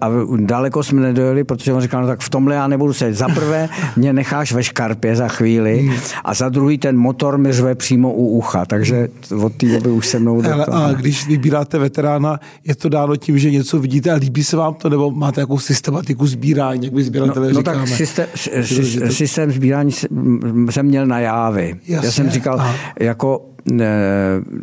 a 0.01 0.09
daleko 0.37 0.83
jsme 0.83 1.01
nedojeli, 1.01 1.45
protože 1.45 1.73
on 1.73 1.81
říkal, 1.81 2.03
no 2.03 2.07
tak 2.07 2.21
v 2.21 2.31
tomhle 2.31 2.55
já 2.55 2.67
nebudu 2.67 2.93
se. 2.93 3.15
Za 3.15 3.29
prvé 3.29 3.69
mě 3.97 4.13
necháš 4.13 4.53
ve 4.53 4.65
škarpě 4.65 5.17
za 5.17 5.29
chvíli 5.29 5.91
a 6.25 6.35
za 6.35 6.49
druhý 6.49 6.79
ten 6.79 6.97
motor 6.97 7.39
mi 7.39 7.53
řve 7.53 7.75
přímo 7.75 8.13
u 8.13 8.27
ucha, 8.29 8.67
takže 8.67 9.09
od 9.43 9.53
té 9.53 9.67
doby 9.67 9.91
už 9.91 10.07
se 10.07 10.19
mnou 10.19 10.41
Hele, 10.41 10.67
A 10.67 10.93
když 10.93 11.27
vybíráte 11.27 11.79
veterána, 11.79 12.41
je 12.65 12.75
to 12.75 12.89
dáno 12.89 13.17
tím, 13.17 13.39
že 13.39 13.51
něco 13.51 13.79
vidíte 13.79 14.11
a 14.11 14.15
líbí 14.15 14.45
se 14.45 14.57
vám 14.57 14.75
to, 14.75 14.89
nebo 14.89 15.11
máte 15.11 15.41
nějakou 15.41 15.59
systematiku 15.59 16.27
sbírání, 16.27 16.85
jak 16.85 16.95
by 16.95 17.03
sběratele 17.03 17.47
no, 17.47 17.53
no 17.53 17.61
říkáme? 17.61 17.79
tak 17.79 17.89
systém, 17.89 18.27
systém 19.11 19.53
sbírání 19.53 19.93
jsem 20.71 20.87
měl 20.87 21.07
na 21.07 21.19
jávy. 21.19 21.77
Jasně, 21.87 22.07
Já 22.07 22.13
jsem 22.13 22.31
říkal, 22.31 22.61
a... 22.61 22.75
jako 23.01 23.52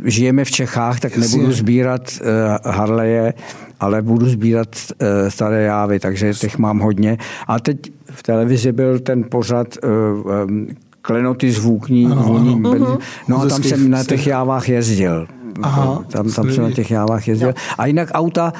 žijeme 0.05 0.45
v 0.45 0.51
Čechách, 0.51 0.99
tak 0.99 1.17
Jasně. 1.17 1.37
nebudu 1.37 1.53
sbírat 1.53 2.01
uh, 2.21 2.73
Harleje, 2.73 3.33
ale 3.79 4.01
budu 4.01 4.29
sbírat 4.29 4.67
uh, 4.67 5.29
staré 5.29 5.61
jávy, 5.61 5.99
takže 5.99 6.33
těch 6.33 6.57
mám 6.57 6.79
hodně. 6.79 7.17
A 7.47 7.59
teď 7.59 7.77
v 8.11 8.23
televizi 8.23 8.71
byl 8.71 8.99
ten 8.99 9.23
pořad 9.23 9.67
um, 9.83 10.67
klenoty 11.01 11.51
zvukní, 11.51 12.05
ano, 12.05 12.23
vůní, 12.23 12.53
ano. 12.53 12.71
Mhm. 12.71 12.97
no 13.27 13.41
a 13.41 13.45
tam 13.45 13.63
jsem 13.63 13.89
na 13.89 14.03
těch 14.03 14.27
jávách 14.27 14.69
jezdil. 14.69 15.27
Aha, 15.61 16.03
tam, 16.11 16.31
tam 16.31 16.51
jsem 16.51 16.63
na 16.63 16.71
těch 16.71 16.91
jávách 16.91 17.27
jezdil. 17.27 17.53
A 17.77 17.85
jinak 17.85 18.09
auta, 18.13 18.53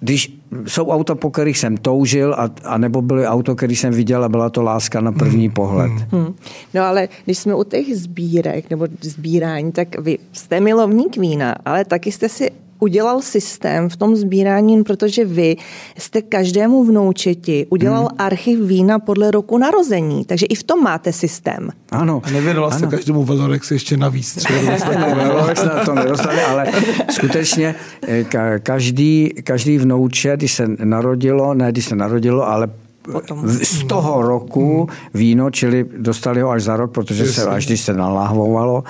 když 0.00 0.35
jsou 0.66 0.88
auta, 0.88 1.14
po 1.14 1.30
kterých 1.30 1.58
jsem 1.58 1.76
toužil, 1.76 2.34
a, 2.34 2.50
a 2.64 2.78
nebo 2.78 3.02
byly 3.02 3.26
auto, 3.26 3.54
který 3.54 3.76
jsem 3.76 3.92
viděl 3.92 4.24
a 4.24 4.28
byla 4.28 4.50
to 4.50 4.62
láska 4.62 5.00
na 5.00 5.12
první 5.12 5.46
hmm. 5.46 5.54
pohled. 5.54 5.92
Hmm. 6.10 6.34
No 6.74 6.82
ale 6.82 7.08
když 7.24 7.38
jsme 7.38 7.54
u 7.54 7.64
těch 7.64 7.96
sbírek 7.96 8.70
nebo 8.70 8.88
sbírání, 9.00 9.72
tak 9.72 9.98
vy 9.98 10.18
jste 10.32 10.60
milovník 10.60 11.16
vína, 11.16 11.56
ale 11.64 11.84
taky 11.84 12.12
jste 12.12 12.28
si 12.28 12.50
udělal 12.78 13.22
systém 13.22 13.88
v 13.88 13.96
tom 13.96 14.16
sbírání, 14.16 14.84
protože 14.84 15.24
vy 15.24 15.56
jste 15.98 16.22
každému 16.22 16.84
vnoučeti 16.84 17.66
udělal 17.70 18.00
hmm. 18.00 18.16
archiv 18.18 18.60
vína 18.60 18.98
podle 18.98 19.30
roku 19.30 19.58
narození, 19.58 20.24
takže 20.24 20.46
i 20.46 20.54
v 20.54 20.62
tom 20.62 20.82
máte 20.82 21.12
systém. 21.12 21.70
Ano. 21.90 22.22
A 22.24 22.30
nevěnoval 22.30 22.70
jste 22.70 22.86
každému 22.86 23.24
Velorex 23.24 23.70
ještě 23.70 23.96
navíc. 23.96 24.46
Velorex 25.14 25.64
na 25.64 25.84
to 25.84 25.94
nedostali, 25.94 26.40
ale 26.40 26.66
skutečně 27.10 27.74
eh, 28.08 28.24
každý, 28.62 29.34
každý 29.44 29.78
vnouče, 29.78 30.36
když 30.36 30.52
se 30.52 30.68
narodilo, 30.84 31.54
ne 31.54 31.72
když 31.72 31.84
se 31.84 31.96
narodilo, 31.96 32.48
ale 32.48 32.68
Potom. 33.12 33.48
z 33.48 33.84
toho 33.84 34.22
roku 34.22 34.88
víno, 35.14 35.50
čili 35.50 35.86
dostali 35.98 36.40
ho 36.40 36.50
až 36.50 36.62
za 36.62 36.76
rok, 36.76 36.92
protože 36.92 37.26
se 37.26 37.46
až 37.46 37.66
když 37.66 37.80
se 37.80 37.94
naláhvovalo. 37.94 38.84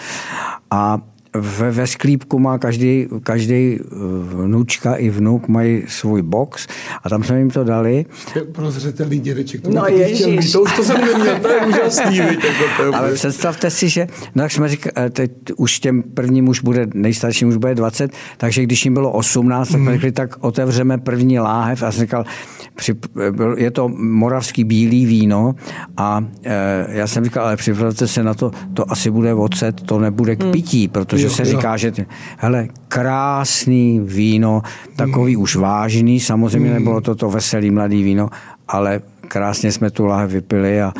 A 0.70 0.98
ve, 1.40 1.70
ve 1.70 1.86
sklípku 1.86 2.38
má 2.38 2.58
každý, 2.58 3.06
každý 3.22 3.78
eh, 3.80 3.84
vnučka 4.22 4.94
i 4.94 5.10
vnuk 5.10 5.48
mají 5.48 5.82
svůj 5.88 6.22
box 6.22 6.66
a 7.02 7.08
tam 7.08 7.24
jsme 7.24 7.38
jim 7.38 7.50
to 7.50 7.64
dali. 7.64 8.06
Prozřetelný 8.52 9.18
dědeček. 9.18 9.60
To 9.60 9.70
no 9.70 9.86
ježiš. 9.86 10.52
To 10.52 10.62
už 10.62 10.76
to 10.76 10.84
jsem 10.84 11.00
neměl, 11.00 11.38
to 11.38 11.48
je 11.48 11.66
úžasný. 11.66 12.20
Víte, 12.20 12.46
to 12.76 12.82
je 12.82 12.88
Ale 12.88 13.14
představte 13.14 13.70
si, 13.70 13.88
že 13.88 14.06
no 14.34 14.42
jak 14.42 14.52
jsme 14.52 14.68
říkali, 14.68 14.92
eh, 14.96 15.10
teď 15.10 15.30
už 15.56 15.80
těm 15.80 16.02
prvním 16.02 16.48
už 16.48 16.60
bude, 16.60 16.86
nejstarším 16.94 17.48
už 17.48 17.56
bude 17.56 17.74
20, 17.74 18.10
takže 18.36 18.62
když 18.62 18.84
jim 18.84 18.94
bylo 18.94 19.12
18, 19.12 19.68
tak 19.68 19.80
jsme 19.80 19.90
mm. 19.90 19.96
řekli, 19.96 20.12
tak 20.12 20.44
otevřeme 20.44 20.98
první 20.98 21.38
láhev 21.38 21.82
a 21.82 21.92
jsem 21.92 22.00
říkal, 22.00 22.24
je 23.56 23.70
to 23.70 23.88
moravský 23.88 24.64
bílý 24.64 25.06
víno 25.06 25.54
a 25.96 26.24
e, 26.44 26.86
já 26.88 27.06
jsem 27.06 27.24
říkal, 27.24 27.44
ale 27.44 27.56
připravte 27.56 28.06
se 28.06 28.22
na 28.22 28.34
to, 28.34 28.50
to 28.74 28.92
asi 28.92 29.10
bude 29.10 29.34
ocet, 29.34 29.82
to 29.82 29.98
nebude 29.98 30.36
k 30.36 30.42
hmm. 30.42 30.52
pití, 30.52 30.88
protože 30.88 31.24
jo, 31.24 31.30
se 31.30 31.42
jo. 31.42 31.46
říká, 31.46 31.76
že 31.76 31.92
hele, 32.36 32.68
krásný 32.88 34.00
víno, 34.04 34.62
takový 34.96 35.34
hmm. 35.34 35.42
už 35.42 35.56
vážný, 35.56 36.20
samozřejmě 36.20 36.68
hmm. 36.68 36.78
nebylo 36.78 37.00
to 37.00 37.14
to 37.14 37.30
veselý 37.30 37.70
mladý 37.70 38.02
víno, 38.02 38.30
ale 38.68 39.00
krásně 39.28 39.72
jsme 39.72 39.90
tu 39.90 40.06
láhev 40.06 40.30
vypili 40.30 40.82
a 40.82 40.92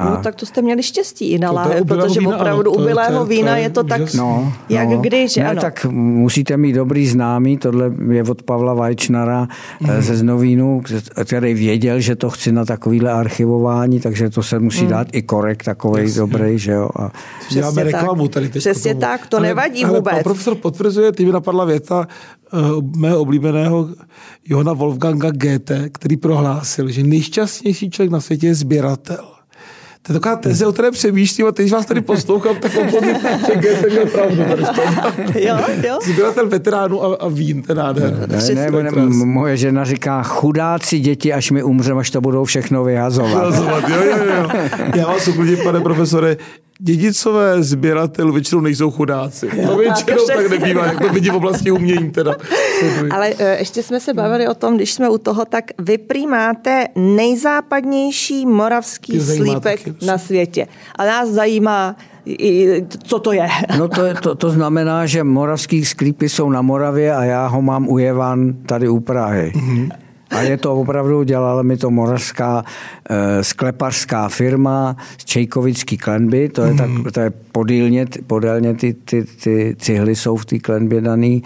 a... 0.00 0.10
No 0.10 0.16
tak 0.16 0.34
to 0.34 0.46
jste 0.46 0.62
měli 0.62 0.82
štěstí 0.82 1.30
i 1.30 1.38
na 1.38 1.50
láhev, 1.50 1.86
protože 1.86 2.20
vína, 2.20 2.36
opravdu 2.36 2.72
u 2.72 2.84
bylého 2.84 3.24
vína 3.24 3.56
je 3.56 3.70
to 3.70 3.84
tak, 3.84 4.14
no, 4.14 4.52
jak 4.68 4.88
no. 4.88 4.98
když. 4.98 5.36
Ne, 5.36 5.44
ano. 5.44 5.60
tak 5.60 5.84
musíte 5.90 6.56
mít 6.56 6.72
dobrý 6.72 7.06
známý, 7.06 7.58
tohle 7.58 7.92
je 8.10 8.22
od 8.22 8.42
Pavla 8.42 8.74
Vajčnara 8.74 9.48
mm. 9.80 10.02
ze 10.02 10.16
Znovínu, 10.16 10.82
který 11.24 11.54
věděl, 11.54 12.00
že 12.00 12.16
to 12.16 12.30
chci 12.30 12.52
na 12.52 12.64
takovýhle 12.64 13.12
archivování, 13.12 14.00
takže 14.00 14.30
to 14.30 14.42
se 14.42 14.58
musí 14.58 14.82
mm. 14.82 14.88
dát 14.88 15.06
i 15.12 15.22
korek 15.22 15.64
takový 15.64 16.02
yes, 16.02 16.14
dobrý, 16.14 16.58
že 16.58 16.72
jo. 16.72 16.88
A... 16.98 17.10
Děláme 17.50 17.84
reklamu 17.84 18.28
tady 18.28 18.48
teď. 18.48 18.62
Přesně 18.62 18.94
tak, 18.94 19.26
to 19.26 19.36
ale, 19.36 19.46
nevadí 19.46 19.84
ale, 19.84 19.98
vůbec. 19.98 20.14
Ale 20.14 20.22
profesor 20.22 20.54
potvrzuje, 20.54 21.12
ty 21.12 21.24
mi 21.24 21.32
napadla 21.32 21.64
věta 21.64 22.06
uh, 22.52 22.60
mého 22.96 23.20
oblíbeného 23.20 23.88
Johana 24.44 24.72
Wolfganga 24.72 25.30
GT, 25.30 25.70
který 25.92 26.16
prohlásil, 26.16 26.88
že 26.88 27.02
nejšťastnější 27.02 27.90
člověk 27.90 28.12
na 28.12 28.20
světě 28.20 28.46
je 28.46 28.54
sběratel. 28.54 29.39
To 30.02 30.12
je 30.12 30.20
taková 30.20 30.36
teze, 30.36 30.66
o 30.66 30.72
které 30.72 30.90
přemýšlím 30.90 31.46
a 31.46 31.52
teď 31.52 31.72
vás 31.72 31.86
tady 31.86 32.00
poslouchám, 32.00 32.56
tak 32.56 32.72
opozit, 32.76 33.16
že 33.46 33.54
Goethe 33.56 33.88
měl 33.90 34.06
pravdu. 34.06 34.42
jo, 35.34 35.56
jo. 35.86 35.98
Sběratel 36.12 36.48
veteránů 36.48 37.04
a, 37.04 37.16
a 37.16 37.28
vín, 37.28 37.62
ten 37.62 37.76
nádher. 37.76 38.28
Ne, 38.28 38.70
ne, 38.70 38.82
ne, 38.82 38.90
moje 39.10 39.56
žena 39.56 39.84
říká, 39.84 40.22
chudáci 40.22 40.98
děti, 41.00 41.32
až 41.32 41.50
mi 41.50 41.62
umřeme, 41.62 42.00
až 42.00 42.10
to 42.10 42.20
budou 42.20 42.44
všechno 42.44 42.84
vyhazovat. 42.84 43.54
jo, 43.88 44.02
jo, 44.04 44.16
jo. 44.36 44.50
Já 44.94 45.06
vás 45.06 45.28
uklidím, 45.28 45.58
pane 45.64 45.80
profesore, 45.80 46.36
dědicové 46.80 47.62
sběratel 47.62 48.32
většinou 48.32 48.60
nejsou 48.60 48.90
chudáci. 48.90 49.48
To 49.66 49.76
většinou 49.76 50.26
tak, 50.26 50.36
tak 50.36 50.50
nebývá, 50.50 50.86
jak 50.86 51.00
to 51.00 51.08
vidí 51.08 51.30
v 51.30 51.34
oblasti 51.34 51.70
umění 51.70 52.10
teda. 52.10 52.34
Ale 53.10 53.30
uh, 53.30 53.40
ještě 53.58 53.82
jsme 53.82 54.00
se 54.00 54.14
bavili 54.14 54.48
o 54.48 54.54
tom, 54.54 54.76
když 54.76 54.92
jsme 54.92 55.08
u 55.08 55.18
toho, 55.18 55.44
tak 55.44 55.64
vy 55.78 55.98
prý 55.98 56.26
máte 56.26 56.86
nejzápadnější 56.96 58.46
moravský 58.46 59.20
slípek 59.20 60.02
na 60.02 60.18
světě. 60.18 60.66
A 60.96 61.04
nás 61.04 61.28
zajímá, 61.28 61.96
co 63.02 63.18
to 63.18 63.32
je. 63.32 63.48
No 63.78 63.88
to, 63.88 64.04
je, 64.04 64.14
to, 64.14 64.34
to 64.34 64.50
znamená, 64.50 65.06
že 65.06 65.24
moravský 65.24 65.84
sklípy 65.84 66.28
jsou 66.28 66.50
na 66.50 66.62
Moravě 66.62 67.14
a 67.14 67.24
já 67.24 67.46
ho 67.46 67.62
mám 67.62 67.88
u 67.88 67.98
Jevan 67.98 68.52
tady 68.66 68.88
u 68.88 69.00
Prahy. 69.00 69.52
Mm-hmm. 69.56 69.90
A 70.30 70.40
je 70.40 70.56
to 70.56 70.76
opravdu, 70.76 71.22
dělala 71.22 71.62
mi 71.62 71.76
to 71.76 71.90
moravská 71.90 72.64
e, 73.10 73.44
sklepařská 73.44 74.28
firma 74.28 74.96
z 75.18 75.24
Čejkovický 75.24 75.98
klenby, 75.98 76.48
to 76.48 76.62
je, 76.62 76.74
tak, 76.74 76.90
to 77.12 77.20
je 77.20 77.30
podílně, 77.30 78.06
podélně 78.26 78.74
ty, 78.74 78.94
ty, 78.94 79.24
ty 79.24 79.76
cihly 79.78 80.16
jsou 80.16 80.36
v 80.36 80.44
té 80.44 80.58
klenbě 80.58 81.00
daný. 81.00 81.42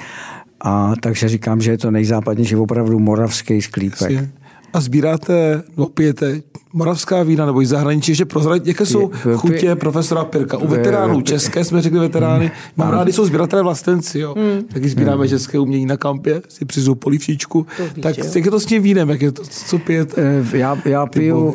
A 0.60 0.92
takže 1.00 1.28
říkám, 1.28 1.60
že 1.60 1.70
je 1.70 1.78
to 1.78 1.90
nejzápadnější 1.90 2.56
opravdu 2.56 2.98
moravský 2.98 3.62
sklípek. 3.62 4.10
Jasně 4.10 4.43
a 4.74 4.80
sbíráte, 4.80 5.62
no 5.76 5.86
pijete 5.86 6.42
moravská 6.72 7.22
vína 7.22 7.46
nebo 7.46 7.62
i 7.62 7.66
zahraničí, 7.66 8.10
ještě 8.10 8.24
prozradit, 8.24 8.66
jaké 8.66 8.86
jsou 8.86 9.10
chutě 9.36 9.74
profesora 9.76 10.24
Pirka. 10.24 10.58
U 10.58 10.68
veteránů 10.68 11.20
české 11.20 11.64
jsme 11.64 11.82
řekli 11.82 11.98
veterány, 11.98 12.50
mám 12.76 12.90
rádi, 12.90 13.12
jsou 13.12 13.24
sběratelé 13.24 13.62
vlastenci, 13.62 14.18
jo. 14.18 14.34
Hmm. 14.38 14.62
Taky 14.62 14.88
sbíráme 14.88 15.20
hmm. 15.20 15.28
české 15.28 15.58
umění 15.58 15.86
na 15.86 15.96
kampě, 15.96 16.42
si 16.48 16.64
přizou 16.64 16.94
polivčičku. 16.94 17.66
Tak 18.00 18.18
jak 18.18 18.44
je 18.44 18.50
to 18.50 18.60
s 18.60 18.66
tím 18.66 18.82
vínem, 18.82 19.10
jak 19.10 19.22
je 19.22 19.32
to, 19.32 19.42
co 19.44 19.78
pijete? 19.78 20.22
Eh, 20.52 20.58
já, 20.58 20.78
já 20.84 21.06
piju, 21.06 21.54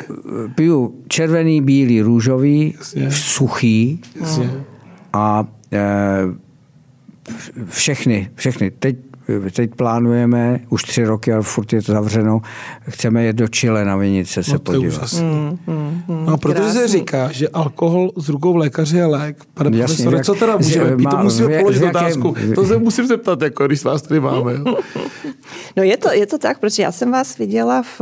piju 0.56 0.96
červený, 1.08 1.62
bílý, 1.62 2.02
růžový, 2.02 2.74
Jasně. 2.78 3.12
suchý 3.12 4.02
Jasně. 4.20 4.52
a 5.14 5.48
e, 5.74 5.80
všechny, 7.70 8.30
všechny. 8.36 8.72
Teď 8.72 8.96
teď 9.54 9.76
plánujeme 9.76 10.60
už 10.70 10.84
tři 10.84 11.04
roky, 11.04 11.34
ale 11.34 11.44
furt 11.44 11.74
je 11.74 11.82
to 11.82 11.92
zavřeno, 11.92 12.42
chceme 12.90 13.24
jet 13.24 13.36
do 13.36 13.48
Chile 13.48 13.86
na 13.86 13.96
vinice 13.96 14.44
se 14.44 14.54
no, 14.54 14.60
podívat. 14.60 15.14
Mm, 15.14 15.58
mm, 15.68 16.02
mm, 16.08 16.26
no, 16.26 16.38
protože 16.38 16.72
se 16.72 16.88
říká, 16.88 17.32
že 17.32 17.48
alkohol 17.48 18.12
z 18.18 18.30
rukou 18.30 18.56
lékaře 18.56 18.98
je 18.98 19.06
lék. 19.06 19.38
Pane 19.54 19.78
Jasně, 19.78 19.86
profesore, 19.86 20.18
jak, 20.18 20.26
co 20.26 20.34
teda 20.34 20.58
můžeme 20.58 20.98
pít? 20.98 21.10
To 21.10 21.18
musíme 21.18 21.60
položit 21.60 21.84
otázku. 21.84 22.36
To 22.56 22.66
se 22.66 22.78
musím 22.78 23.08
zeptat, 23.08 23.42
jako, 23.42 23.68
když 23.68 23.84
vás 23.84 24.02
tady 24.02 24.20
máme. 24.20 24.54
Jo. 24.54 24.78
No 25.78 25.84
je 25.84 25.98
to, 25.98 26.12
je 26.12 26.26
to 26.26 26.38
tak, 26.38 26.60
protože 26.60 26.84
já 26.84 26.92
jsem 26.92 27.12
vás 27.12 27.38
viděla, 27.38 27.84
v, 27.84 28.02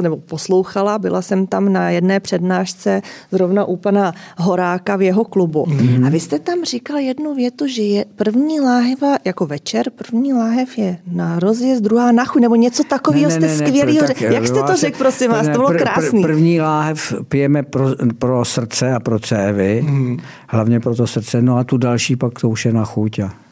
nebo 0.00 0.16
poslouchala, 0.16 0.98
byla 0.98 1.22
jsem 1.22 1.46
tam 1.46 1.72
na 1.72 1.90
jedné 1.90 2.20
přednášce 2.20 3.02
zrovna 3.32 3.64
u 3.64 3.76
pana 3.76 4.14
Horáka 4.38 4.96
v 4.96 5.02
jeho 5.02 5.24
klubu. 5.24 5.64
Mm-hmm. 5.64 6.06
A 6.06 6.10
vy 6.10 6.20
jste 6.20 6.38
tam 6.38 6.64
říkal 6.64 6.98
jednu 6.98 7.34
větu, 7.34 7.66
že 7.66 7.82
je 7.82 8.04
první 8.16 8.60
láhva, 8.60 9.16
jako 9.24 9.46
večer, 9.46 9.90
první 9.90 10.32
láhev 10.46 10.78
je 10.78 10.98
na 11.12 11.38
rozjezd, 11.38 11.82
druhá 11.82 12.12
na 12.12 12.24
chuť, 12.24 12.42
nebo 12.42 12.54
něco 12.54 12.84
takového 12.84 13.30
jste 13.30 13.48
skvělý. 13.48 13.98
Jak 14.20 14.46
jste 14.46 14.62
to 14.62 14.76
řekl, 14.76 14.98
prosím 14.98 15.30
vás, 15.30 15.46
to 15.46 15.52
bylo 15.52 15.68
krásný. 15.68 16.22
Pr, 16.22 16.28
první 16.28 16.60
láhev 16.60 17.14
pijeme 17.28 17.62
pro, 17.62 17.88
pro 18.18 18.44
srdce 18.44 18.92
a 18.92 19.00
pro 19.00 19.18
cévy, 19.18 19.82
mm. 19.82 20.18
hlavně 20.48 20.80
pro 20.80 20.96
to 20.96 21.06
srdce, 21.06 21.42
no 21.42 21.56
a 21.56 21.64
tu 21.64 21.76
další 21.76 22.16
pak 22.16 22.40
to 22.40 22.48
už 22.48 22.64
je 22.64 22.72
na 22.72 22.84
chuť. 22.84 23.20
Vidíš? 23.20 23.45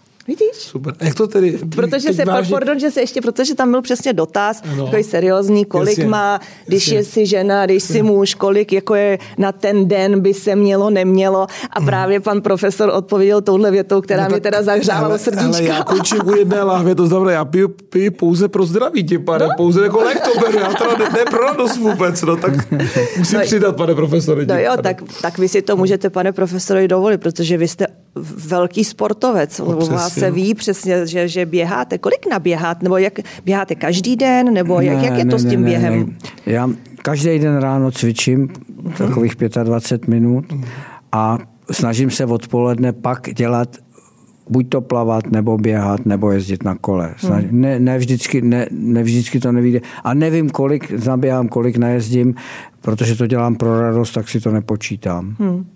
Super. 0.64 0.94
A 1.00 1.04
jak 1.04 1.14
to 1.14 1.26
tedy? 1.26 1.58
Protože 1.74 2.12
se, 2.12 2.24
vážně... 2.24 2.52
pardon, 2.52 2.78
že 2.78 2.90
se 2.90 3.00
ještě, 3.00 3.20
protože 3.20 3.54
tam 3.54 3.70
byl 3.70 3.82
přesně 3.82 4.12
dotaz, 4.12 4.62
ano. 4.72 4.84
takový 4.84 5.02
seriózní, 5.02 5.64
kolik 5.64 5.98
jasně, 5.98 6.10
má, 6.10 6.40
když 6.66 6.86
jasně. 6.88 6.98
je 6.98 7.04
si 7.04 7.26
žena, 7.26 7.66
když 7.66 7.82
si 7.82 8.02
muž, 8.02 8.34
kolik 8.34 8.72
jako 8.72 8.94
je 8.94 9.18
na 9.38 9.52
ten 9.52 9.88
den 9.88 10.20
by 10.20 10.34
se 10.34 10.56
mělo, 10.56 10.90
nemělo. 10.90 11.46
A 11.70 11.78
hmm. 11.78 11.86
právě 11.86 12.20
pan 12.20 12.40
profesor 12.40 12.90
odpověděl 12.94 13.40
touhle 13.40 13.70
větou, 13.70 14.00
která 14.00 14.22
no, 14.22 14.28
mě 14.28 14.40
teda 14.40 14.62
zahřávala 14.62 15.18
srdíčka. 15.18 15.46
Ale 15.46 15.62
já 15.62 15.84
končím 15.84 16.20
u 16.26 16.34
jedné 16.36 16.62
lahve, 16.62 16.94
to 16.94 17.06
znamená, 17.06 17.30
já 17.30 17.44
piju, 17.44 17.68
piju 17.68 18.10
pouze 18.10 18.48
pro 18.48 18.66
zdraví, 18.66 19.04
tě, 19.04 19.18
pane, 19.18 19.44
no. 19.44 19.50
pouze 19.56 19.82
jako 19.82 20.00
lék 20.00 20.20
to 20.20 20.40
beru, 20.40 20.58
já 20.58 20.72
teda 20.72 20.96
ne, 20.98 21.04
ne 21.04 21.24
pro 21.30 21.40
radost 21.40 21.76
vůbec, 21.76 22.22
no, 22.22 22.36
tak 22.36 22.72
musím 23.18 23.38
no, 23.38 23.44
přidat, 23.44 23.76
pane 23.76 23.94
profesore. 23.94 24.46
No 24.46 24.58
jo, 24.58 24.72
tak, 24.82 25.02
tak 25.22 25.38
vy 25.38 25.48
si 25.48 25.62
to 25.62 25.76
můžete, 25.76 26.10
pane 26.10 26.32
profesore, 26.32 26.88
dovolit, 26.88 27.18
protože 27.18 27.56
vy 27.56 27.68
jste 27.68 27.86
velký 28.46 28.84
sportovec. 28.84 29.58
No, 29.58 29.64
u 29.64 29.86
vás 29.86 30.12
se 30.12 30.30
ví 30.30 30.54
přesně, 30.54 31.06
že, 31.06 31.28
že 31.28 31.46
běháte. 31.46 31.98
Kolik 31.98 32.26
naběháte? 32.30 32.84
Nebo 32.84 32.96
jak 32.96 33.18
běháte 33.44 33.74
každý 33.74 34.16
den? 34.16 34.54
Nebo 34.54 34.80
jak, 34.80 34.96
ne, 34.96 35.04
jak 35.04 35.18
je 35.18 35.24
to 35.24 35.36
ne, 35.36 35.38
s 35.38 35.44
tím 35.44 35.60
ne, 35.60 35.66
během? 35.66 35.98
Ne. 36.00 36.06
Já 36.46 36.70
každý 37.02 37.38
den 37.38 37.56
ráno 37.56 37.90
cvičím 37.90 38.48
takových 38.98 39.36
25 39.62 40.08
minut 40.08 40.44
a 41.12 41.38
snažím 41.70 42.10
se 42.10 42.24
odpoledne 42.26 42.92
pak 42.92 43.34
dělat 43.34 43.76
buď 44.50 44.68
to 44.68 44.80
plavat, 44.80 45.30
nebo 45.30 45.58
běhat, 45.58 46.06
nebo 46.06 46.30
jezdit 46.30 46.64
na 46.64 46.74
kole. 46.74 47.14
Snaž, 47.16 47.44
hmm. 47.44 47.60
ne, 47.60 47.78
ne, 47.78 47.98
vždycky, 47.98 48.42
ne, 48.42 48.66
ne 48.70 49.02
vždycky 49.02 49.40
to 49.40 49.52
nevíde. 49.52 49.80
A 50.04 50.14
nevím, 50.14 50.50
kolik 50.50 50.92
zaběhám, 50.98 51.48
kolik 51.48 51.76
najezdím, 51.76 52.34
protože 52.80 53.16
to 53.16 53.26
dělám 53.26 53.56
pro 53.56 53.80
radost, 53.80 54.12
tak 54.12 54.28
si 54.28 54.40
to 54.40 54.50
nepočítám. 54.50 55.36
Hmm. 55.38 55.66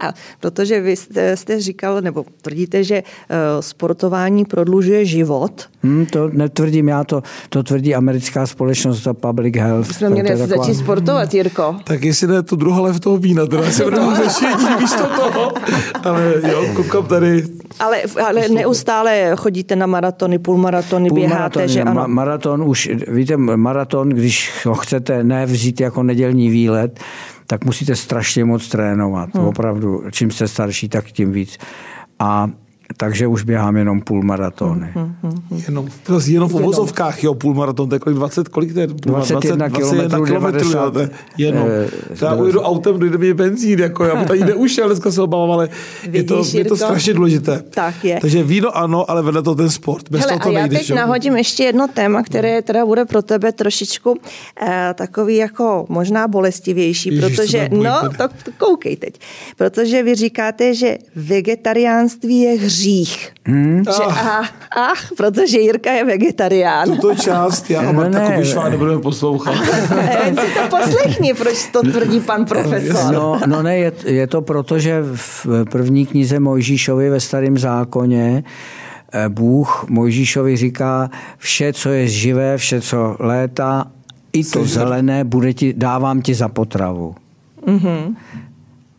A 0.00 0.12
protože 0.40 0.80
vy 0.80 0.96
jste, 0.96 1.36
jste 1.36 1.60
říkal, 1.60 2.00
nebo 2.00 2.24
tvrdíte, 2.42 2.84
že 2.84 3.02
uh, 3.02 3.36
sportování 3.60 4.44
prodlužuje 4.44 5.04
život. 5.04 5.68
Hmm, 5.82 6.06
to 6.06 6.28
netvrdím 6.28 6.88
já, 6.88 7.04
to, 7.04 7.22
to 7.48 7.62
tvrdí 7.62 7.94
americká 7.94 8.46
společnost 8.46 9.02
to 9.02 9.14
Public 9.14 9.56
Health. 9.56 9.92
Jsme 9.92 10.10
měli 10.10 10.28
to 10.28 10.38
taková... 10.38 10.64
začít 10.64 10.78
sportovat, 10.78 11.34
Jirko. 11.34 11.76
Tak 11.84 12.04
jestli 12.04 12.26
ne 12.26 12.42
to 12.42 12.56
druhé 12.56 12.92
v 12.92 13.00
toho 13.00 13.16
vína, 13.16 13.46
teda 13.46 13.70
se 13.70 13.84
budeme 13.84 14.16
řešení 14.16 14.66
místo 14.80 15.06
toho. 15.06 15.52
Ale 16.04 16.34
jo, 16.50 16.66
koukám 16.76 17.06
tady. 17.06 17.44
Ale, 17.78 18.02
ale 18.26 18.48
neustále 18.48 19.30
chodíte 19.36 19.76
na 19.76 19.86
maratony, 19.86 20.38
půlmaratony, 20.38 21.08
Půl 21.08 21.18
běháte, 21.18 21.38
maratony, 21.38 21.68
že 21.68 21.82
ano? 21.82 22.04
Maraton 22.06 22.62
už, 22.62 22.90
víte, 23.08 23.36
maraton, 23.36 24.08
když 24.08 24.52
ho 24.66 24.74
chcete 24.74 25.24
nevzít 25.24 25.80
jako 25.80 26.02
nedělní 26.02 26.50
výlet, 26.50 27.00
tak 27.46 27.64
musíte 27.64 27.96
strašně 27.96 28.44
moc 28.44 28.68
trénovat. 28.68 29.34
Hmm. 29.34 29.44
Opravdu, 29.44 30.04
čím 30.10 30.30
jste 30.30 30.48
starší, 30.48 30.88
tak 30.88 31.04
tím 31.04 31.32
víc. 31.32 31.58
A 32.18 32.50
takže 32.96 33.26
už 33.26 33.42
běhám 33.42 33.76
jenom 33.76 34.00
půlmaratony. 34.00 34.90
Hmm, 34.94 35.14
hmm, 35.22 35.32
hmm. 35.50 35.62
Jenom, 35.68 35.88
prostě 36.06 36.32
jenom 36.32 36.48
v 36.48 36.54
obozovkách, 36.54 37.24
jo, 37.24 37.34
půlmaraton, 37.34 37.88
to 37.88 37.94
je 37.94 37.98
kolik 37.98 38.18
20, 38.18 38.48
kolik 38.48 38.74
to 38.74 38.80
je? 38.80 38.86
21 38.86 39.70
kilometrů, 39.70 40.24
kilometrů, 40.24 40.70
jenom. 41.38 41.68
Eh, 41.68 41.90
já 42.22 42.34
ujedu 42.34 42.60
autem, 42.60 42.98
dojde 42.98 43.18
mi 43.18 43.34
benzín, 43.34 43.78
jako 43.78 44.04
já 44.04 44.16
bych 44.16 44.26
tady 44.26 44.40
neušel, 44.44 44.86
dneska 44.86 45.10
se 45.10 45.22
obávám, 45.22 45.50
ale 45.50 45.68
Vidíš, 46.02 46.16
je, 46.16 46.24
to, 46.24 46.44
je 46.58 46.64
to 46.64 46.76
strašně 46.76 47.14
důležité. 47.14 47.62
Tak 47.70 48.04
je. 48.04 48.18
Takže 48.20 48.42
víno 48.42 48.76
ano, 48.76 49.10
ale 49.10 49.22
vedle 49.22 49.42
to 49.42 49.54
ten 49.54 49.70
sport. 49.70 50.10
Bez 50.10 50.20
Hele, 50.20 50.32
toho 50.32 50.40
to 50.40 50.48
a 50.48 50.52
já 50.52 50.66
nejde, 50.66 50.76
teď 50.78 50.90
jo? 50.90 50.96
nahodím 50.96 51.36
ještě 51.36 51.64
jedno 51.64 51.88
téma, 51.88 52.22
které 52.22 52.62
teda 52.62 52.86
bude 52.86 53.04
pro 53.04 53.22
tebe 53.22 53.52
trošičku 53.52 54.18
eh, 54.60 54.94
takový 54.94 55.36
jako 55.36 55.86
možná 55.88 56.28
bolestivější, 56.28 57.14
Ježiš, 57.14 57.36
protože, 57.36 57.68
no, 57.72 58.00
to, 58.16 58.28
to 58.28 58.50
koukej 58.58 58.96
teď, 58.96 59.20
protože 59.56 60.02
vy 60.02 60.14
říkáte, 60.14 60.74
že 60.74 60.98
vegetariánství 61.16 62.40
je 62.40 62.58
hřích 62.58 62.73
hřích. 62.74 63.32
Hmm? 63.46 63.84
Že. 63.84 64.04
Ach, 64.06 64.52
ach, 64.76 65.08
protože 65.16 65.58
Jirka 65.58 65.92
je 65.92 66.04
vegetarián. 66.04 66.90
Tuto 66.90 67.14
část 67.14 67.70
já 67.70 67.88
a 67.88 67.92
Marta 67.92 68.18
ne, 68.18 68.34
Kubišová 68.34 68.68
nebudeme 68.68 69.00
poslouchat. 69.00 69.54
ne, 69.96 70.34
si 70.40 70.54
to 70.54 70.76
poslechni, 70.76 71.34
proč 71.34 71.66
to 71.72 71.82
tvrdí 71.82 72.20
pan 72.20 72.44
profesor. 72.44 73.14
No, 73.14 73.40
no 73.46 73.62
ne, 73.62 73.78
je, 73.78 73.92
je 74.04 74.26
to 74.26 74.42
proto, 74.42 74.78
že 74.78 75.02
v 75.14 75.46
první 75.70 76.06
knize 76.06 76.40
Mojžíšovi 76.40 77.10
ve 77.10 77.20
starém 77.20 77.58
zákoně 77.58 78.44
eh, 79.12 79.28
Bůh 79.28 79.86
Mojžíšovi 79.88 80.56
říká, 80.56 81.10
vše, 81.38 81.72
co 81.72 81.88
je 81.88 82.08
živé, 82.08 82.58
vše, 82.58 82.80
co 82.80 83.16
létá, 83.18 83.86
i 84.32 84.44
to 84.44 84.64
zelené, 84.64 85.24
bude 85.24 85.54
ti, 85.54 85.74
dávám 85.76 86.22
ti 86.22 86.34
za 86.34 86.48
potravu. 86.48 87.14
Mm-hmm. 87.66 88.16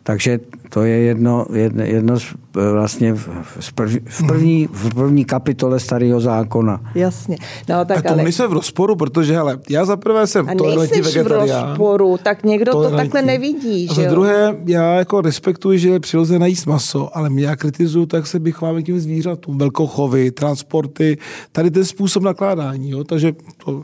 Takže 0.07 0.39
to 0.69 0.83
je 0.83 0.97
jedno, 0.97 1.45
jedno, 1.53 1.83
jedno 1.83 2.19
z, 2.19 2.33
vlastně 2.53 3.13
v, 3.13 3.29
v, 3.59 3.73
první, 3.73 3.99
v, 4.05 4.27
první, 4.27 4.69
v 4.71 4.93
první 4.93 5.25
kapitole 5.25 5.79
starého 5.79 6.19
zákona. 6.19 6.91
Jasně. 6.95 7.37
No, 7.69 7.85
tak 7.85 7.97
a 7.97 8.01
to 8.01 8.09
ale... 8.13 8.23
nejsem 8.23 8.49
v 8.49 8.53
rozporu, 8.53 8.95
protože 8.95 9.33
hele, 9.33 9.59
já 9.69 9.85
za 9.85 9.97
prvé 9.97 10.27
jsem 10.27 10.57
tolerantní 10.57 11.01
vegetarián. 11.01 11.65
v 11.65 11.67
rozporu, 11.67 12.17
tak 12.23 12.43
někdo 12.43 12.71
to 12.71 12.89
takhle 12.89 13.21
nevidí. 13.21 13.87
A 13.89 13.93
za 13.93 14.09
druhé, 14.09 14.55
já 14.65 14.93
jako 14.95 15.21
respektuji, 15.21 15.79
že 15.79 15.89
je 15.89 15.99
přirozené 15.99 16.49
jíst 16.49 16.65
maso, 16.65 17.17
ale 17.17 17.29
mě 17.29 17.45
já 17.45 17.55
kritizuju, 17.55 18.05
tak 18.05 18.27
se 18.27 18.39
bychom 18.39 18.83
tím 18.83 18.99
zvířatům, 18.99 19.57
velkochovy, 19.57 20.31
transporty, 20.31 21.17
tady 21.51 21.71
ten 21.71 21.85
způsob 21.85 22.23
nakládání, 22.23 22.89
jo, 22.89 23.03
takže 23.03 23.33
to, 23.65 23.83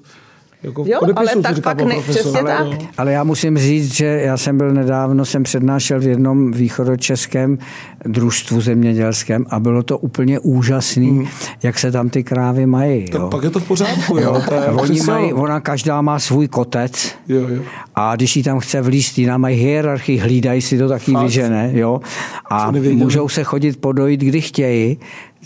jako 0.64 0.84
jo, 0.88 1.00
ale 1.16 1.36
tak 1.42 1.60
pak 1.64 1.82
ne, 1.82 1.96
přesně 2.10 2.40
ale, 2.40 2.70
tak. 2.70 2.80
Ale 2.98 3.12
já 3.12 3.24
musím 3.24 3.58
říct, 3.58 3.96
že 3.96 4.06
já 4.06 4.38
jsem 4.38 4.58
byl 4.58 4.72
nedávno, 4.72 5.26
jsem 5.26 5.44
přednášel 5.44 6.00
v 6.00 6.08
jednom 6.08 6.52
východočeském 6.52 7.58
družstvu 8.06 8.62
zemědělském 8.62 9.46
a 9.50 9.60
bylo 9.60 9.84
to 9.84 9.98
úplně 9.98 10.40
úžasný, 10.40 11.10
hmm. 11.10 11.28
jak 11.64 11.80
se 11.80 11.92
tam 11.92 12.10
ty 12.10 12.24
krávy 12.24 12.66
mají. 12.66 13.06
Tak 13.06 13.22
jo. 13.22 13.28
pak 13.28 13.44
je 13.44 13.50
to 13.50 13.60
v 13.60 13.68
pořádku. 13.68 14.18
Jo. 14.18 14.42
To 14.50 14.54
je 14.54 14.68
Oni 14.68 15.02
mají, 15.02 15.34
ona 15.34 15.60
každá 15.60 16.02
má 16.02 16.20
svůj 16.20 16.48
kotec 16.48 17.16
jo, 17.28 17.48
jo. 17.48 17.62
a 17.96 18.16
když 18.16 18.36
jí 18.36 18.44
tam 18.44 18.60
chce 18.60 18.82
vlíst, 18.82 19.18
jiná 19.18 19.38
mají 19.38 19.58
hierarchii, 19.58 20.18
hlídají 20.18 20.62
si 20.62 20.78
to 20.78 20.88
taky 20.88 21.16
vyžené. 21.16 21.72
Jo. 21.74 22.02
A 22.50 22.72
můžou 22.72 23.30
se 23.30 23.44
chodit 23.44 23.82
podojit, 23.82 24.22
kdy 24.22 24.42
chtějí 24.42 24.98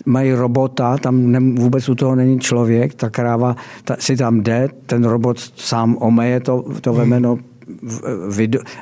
mají 0.06 0.34
robota, 0.34 0.98
tam 0.98 1.32
ne, 1.32 1.40
vůbec 1.40 1.90
u 1.90 1.96
toho 1.96 2.16
není 2.16 2.40
člověk, 2.40 2.94
ta 2.94 3.10
kráva 3.10 3.56
ta, 3.84 3.96
si 4.00 4.18
tam 4.18 4.42
jde, 4.42 4.70
ten 4.86 5.04
robot 5.04 5.40
sám 5.56 5.98
omeje 6.00 6.40
to, 6.40 6.66
to 6.82 6.92
hmm. 6.92 7.00
vemeno 7.00 7.36
vid, 7.36 7.55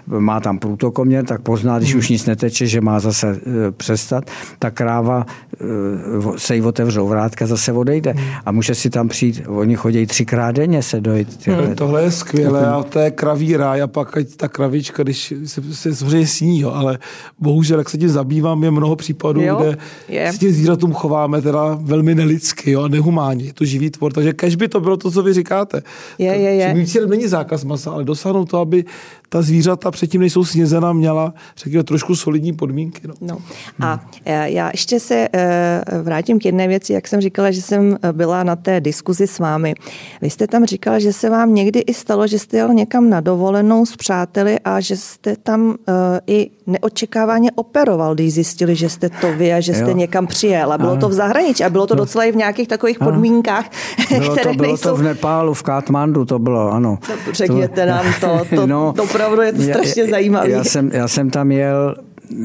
má 0.08 0.40
tam 0.40 0.60
průtokoměr, 0.60 1.26
tak 1.26 1.42
pozná, 1.42 1.78
když 1.78 1.92
hmm. 1.92 2.00
už 2.00 2.10
nic 2.10 2.26
neteče, 2.26 2.68
že 2.68 2.82
má 2.82 3.00
zase 3.00 3.28
e, 3.28 3.72
přestat, 3.72 4.32
ta 4.60 4.72
kráva 4.72 5.26
e, 5.26 6.40
se 6.40 6.56
jí 6.56 6.62
otevřou 6.62 7.08
vrátka, 7.08 7.48
zase 7.48 7.74
odejde 7.74 8.12
hmm. 8.12 8.26
a 8.46 8.52
může 8.52 8.76
si 8.76 8.90
tam 8.90 9.08
přijít, 9.08 9.42
oni 9.48 9.76
chodí 9.76 10.06
třikrát 10.06 10.52
denně 10.52 10.84
se 10.84 11.02
dojít. 11.02 11.48
Hmm. 11.48 11.76
Tohle 11.76 12.04
je 12.04 12.12
skvělé 12.12 12.68
a 12.68 12.84
to 12.84 13.00
je 13.00 13.12
kraví 13.12 13.58
ráj 13.58 13.82
a 13.82 13.88
pak 13.88 14.18
ta 14.38 14.48
kravička, 14.48 15.04
když 15.04 15.34
se, 15.46 15.62
se 15.72 15.96
samozřejmě 15.96 16.28
sní, 16.28 16.60
jo, 16.60 16.72
ale 16.72 17.00
bohužel, 17.40 17.78
jak 17.78 17.90
se 17.90 17.98
tím 17.98 18.10
zabývám, 18.10 18.64
je 18.64 18.72
mnoho 18.72 18.96
případů, 18.96 19.42
jo, 19.42 19.56
kde 19.56 19.78
je. 20.10 20.32
si 20.32 20.40
tím 20.40 20.52
zvířatům 20.52 20.94
chováme 20.94 21.42
teda 21.42 21.78
velmi 21.82 22.16
nelidsky 22.16 22.72
jo, 22.72 22.82
a 22.82 22.88
nehumánně. 22.88 23.46
Je 23.46 23.54
to 23.54 23.66
živý 23.66 23.90
tvor, 23.90 24.14
takže 24.14 24.34
kež 24.34 24.56
by 24.56 24.68
to 24.68 24.80
bylo 24.80 24.98
to, 24.98 25.12
co 25.12 25.24
vy 25.24 25.34
říkáte. 25.34 25.82
Je, 26.18 26.34
je, 26.36 26.54
je. 26.56 26.74
Mým 26.74 26.86
cílem 26.86 27.10
není 27.10 27.28
zákaz 27.28 27.64
masa, 27.64 27.92
ale 27.92 28.04
dosáhnout 28.04 28.50
to, 28.50 28.58
aby 28.60 28.73
aby 28.74 28.86
ta 29.34 29.42
zvířata 29.42 29.92
předtím, 29.92 30.22
než 30.22 30.34
jsou 30.34 30.46
snězena, 30.46 30.94
měla, 30.94 31.34
řekněme, 31.58 31.84
trošku 31.84 32.16
solidní 32.16 32.54
podmínky. 32.54 33.02
No. 33.08 33.14
No. 33.22 33.38
A 33.82 34.00
e, 34.26 34.52
já 34.52 34.70
ještě 34.74 35.00
se 35.00 35.28
e, 35.34 36.02
vrátím 36.02 36.40
k 36.40 36.46
jedné 36.46 36.68
věci, 36.68 36.94
jak 36.94 37.08
jsem 37.08 37.22
říkala, 37.22 37.52
že 37.52 37.62
jsem 37.62 37.98
byla 38.12 38.44
na 38.44 38.56
té 38.56 38.82
diskuzi 38.82 39.28
s 39.28 39.40
vámi. 39.40 39.74
Vy 40.22 40.30
jste 40.30 40.48
tam 40.48 40.66
říkala, 40.66 41.00
že 41.00 41.14
se 41.14 41.30
vám 41.30 41.56
někdy 41.56 41.80
i 41.80 41.94
stalo, 41.94 42.28
že 42.28 42.40
jste 42.40 42.58
jel 42.58 42.74
někam 42.74 43.10
na 43.10 43.22
dovolenou 43.22 43.86
s 43.86 43.96
přáteli 43.96 44.60
a 44.60 44.80
že 44.80 44.98
jste 44.98 45.36
tam 45.36 45.76
e, 45.88 46.22
i 46.28 46.50
neočekávaně 46.68 47.52
operoval, 47.52 48.16
když 48.16 48.34
zjistili, 48.34 48.76
že 48.76 48.90
jste 48.90 49.10
to 49.10 49.34
vy 49.34 49.54
a 49.54 49.60
že 49.60 49.74
jste 49.74 49.90
jo. 49.90 49.98
někam 49.98 50.28
přijel. 50.28 50.74
A 50.74 50.78
bylo 50.78 50.92
ano. 50.92 51.02
to 51.02 51.10
v 51.10 51.14
zahraničí 51.14 51.64
a 51.64 51.70
bylo 51.70 51.88
to 51.88 51.96
no. 51.96 52.04
docela 52.04 52.24
i 52.24 52.32
v 52.32 52.36
nějakých 52.36 52.68
takových 52.68 53.02
ano. 53.02 53.12
podmínkách, 53.12 53.66
bylo 54.10 54.32
které 54.32 54.50
to, 54.50 54.56
bylo 54.56 54.68
nejsou... 54.68 54.90
to 54.90 54.96
v 54.96 55.02
Nepálu, 55.02 55.54
v 55.54 55.64
Katmandu 55.64 56.26
to 56.26 56.40
bylo, 56.40 56.72
ano. 56.72 57.00
Řekněte 57.32 57.82
to... 57.82 57.90
nám 57.90 58.06
to, 58.22 58.56
to, 58.56 58.68
no, 58.74 58.94
to 58.94 59.06
opravdu 59.28 59.42
je 59.42 59.54
to 59.54 59.62
strašně 59.62 60.08
zajímavé. 60.08 60.50
Já 60.50 60.64
jsem, 60.64 60.90
já 60.94 61.08
jsem 61.08 61.30
tam 61.30 61.52
jel 61.52 61.96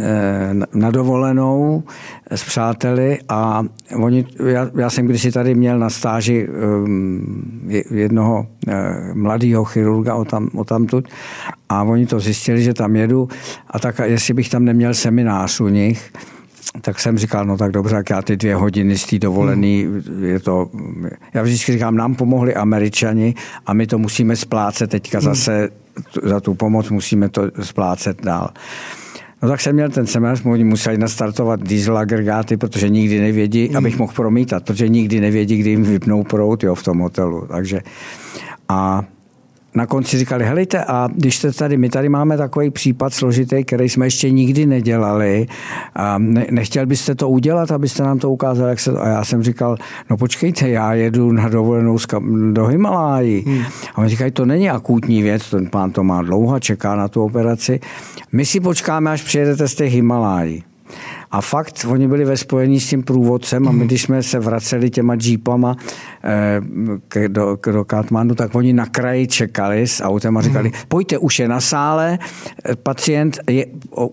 eh, 0.01 0.55
na 0.75 0.91
dovolenou 0.91 1.83
s 2.31 2.45
přáteli 2.45 3.19
a 3.29 3.65
oni, 3.97 4.27
já, 4.47 4.71
já 4.77 4.91
jsem 4.91 5.07
kdysi 5.07 5.33
tady 5.33 5.55
měl 5.55 5.79
na 5.79 5.91
stáži 5.91 6.49
um, 6.49 7.71
jednoho 7.91 8.47
uh, 8.67 8.75
mladého 9.15 9.65
chirurga 9.65 10.15
o 10.15 10.25
tam, 10.25 10.49
o 10.55 10.65
tamtud 10.65 11.09
a 11.69 11.83
oni 11.83 12.07
to 12.07 12.21
zjistili, 12.21 12.63
že 12.63 12.75
tam 12.75 12.97
jedu 12.97 13.29
a 13.71 13.79
tak 13.79 14.01
jestli 14.05 14.35
bych 14.35 14.49
tam 14.49 14.65
neměl 14.65 14.95
seminář 14.95 15.61
u 15.61 15.69
nich, 15.69 16.13
tak 16.81 17.01
jsem 17.01 17.19
říkal, 17.19 17.45
no 17.45 17.57
tak 17.57 17.73
dobře, 17.73 17.97
jak 17.97 18.11
já 18.11 18.23
ty 18.23 18.37
dvě 18.37 18.55
hodiny 18.55 18.99
z 18.99 19.07
té 19.07 19.19
dovolený, 19.19 19.85
hmm. 19.85 20.25
je 20.25 20.41
to, 20.41 20.71
já 21.35 21.43
vždycky 21.43 21.73
říkám, 21.73 21.97
nám 21.97 22.15
pomohli 22.15 22.55
američani 22.55 23.35
a 23.67 23.73
my 23.73 23.87
to 23.87 23.99
musíme 23.99 24.37
splácet 24.37 24.91
teďka 24.91 25.19
hmm. 25.19 25.35
Za 26.23 26.41
tu 26.41 26.55
pomoc 26.55 26.91
musíme 26.91 27.29
to 27.29 27.43
splácet 27.63 28.25
dál. 28.25 28.51
No 29.43 29.49
tak 29.49 29.61
jsem 29.61 29.75
měl 29.75 29.89
ten 29.89 30.07
seminář, 30.07 30.45
oni 30.45 30.65
museli 30.65 30.99
nastartovat 30.99 31.63
diesel 31.63 31.99
agregáty, 31.99 32.57
protože 32.57 32.89
nikdy 32.89 33.21
nevědí, 33.21 33.67
hmm. 33.67 33.77
abych 33.77 33.99
mohl 33.99 34.13
promítat, 34.13 34.65
protože 34.65 34.89
nikdy 34.89 35.21
nevědí, 35.21 35.57
kdy 35.57 35.71
jim 35.71 35.83
vypnou 35.83 36.25
prout 36.25 36.63
jo, 36.63 36.75
v 36.75 36.83
tom 36.83 36.99
hotelu. 36.99 37.47
Takže 37.49 37.81
a 38.69 39.05
na 39.79 39.87
konci 39.87 40.19
říkali, 40.19 40.45
helejte, 40.45 40.85
a 40.85 41.09
když 41.15 41.37
jste 41.37 41.53
tady, 41.53 41.77
my 41.77 41.89
tady 41.89 42.09
máme 42.09 42.37
takový 42.37 42.71
případ 42.71 43.15
složitý, 43.15 43.65
který 43.65 43.89
jsme 43.89 44.07
ještě 44.07 44.31
nikdy 44.31 44.67
nedělali, 44.67 45.47
a 45.95 46.19
ne, 46.19 46.47
nechtěl 46.51 46.87
byste 46.87 47.15
to 47.15 47.29
udělat, 47.29 47.71
abyste 47.71 48.03
nám 48.03 48.19
to 48.19 48.31
ukázali, 48.31 48.71
jak 48.71 48.81
se 48.81 48.93
to... 48.93 49.03
A 49.03 49.09
já 49.09 49.25
jsem 49.25 49.43
říkal, 49.43 49.77
no 50.11 50.17
počkejte, 50.17 50.69
já 50.69 50.95
jedu 50.95 51.33
na 51.33 51.49
dovolenou 51.49 51.97
do 52.53 52.67
Himalájí. 52.67 53.45
Hmm. 53.47 53.63
A 53.95 53.99
oni 53.99 54.09
říkají, 54.09 54.31
to 54.31 54.47
není 54.47 54.71
akutní 54.71 55.23
věc, 55.23 55.51
ten 55.51 55.71
pán 55.71 55.91
to 55.91 56.05
má 56.05 56.23
dlouho, 56.23 56.61
čeká 56.61 56.97
na 56.97 57.09
tu 57.09 57.23
operaci. 57.23 57.81
My 58.33 58.47
si 58.47 58.61
počkáme, 58.61 59.11
až 59.11 59.23
přijedete 59.23 59.69
z 59.69 59.75
těch 59.75 59.93
Himalájí. 59.93 60.68
A 61.31 61.41
fakt, 61.41 61.87
oni 61.89 62.09
byli 62.09 62.25
ve 62.25 62.37
spojení 62.37 62.81
s 62.81 62.89
tím 62.89 63.03
průvodcem 63.03 63.69
a 63.69 63.73
my, 63.73 63.85
když 63.85 64.03
jsme 64.03 64.23
se 64.23 64.39
vraceli 64.39 64.91
těma 64.91 65.17
jeepama 65.23 65.77
eh, 66.25 66.61
k, 67.09 67.29
do, 67.29 67.59
do 67.73 67.85
Katmandu, 67.85 68.35
tak 68.35 68.55
oni 68.55 68.73
na 68.73 68.87
kraji 68.87 69.27
čekali 69.27 69.87
s 69.87 70.03
autem 70.03 70.37
a 70.37 70.43
říkali, 70.43 70.73
pojďte, 70.89 71.19
už 71.19 71.39
je 71.39 71.49
na 71.49 71.61
sále, 71.61 72.19
eh, 72.65 72.77
pacient, 72.77 73.39
je, 73.51 73.67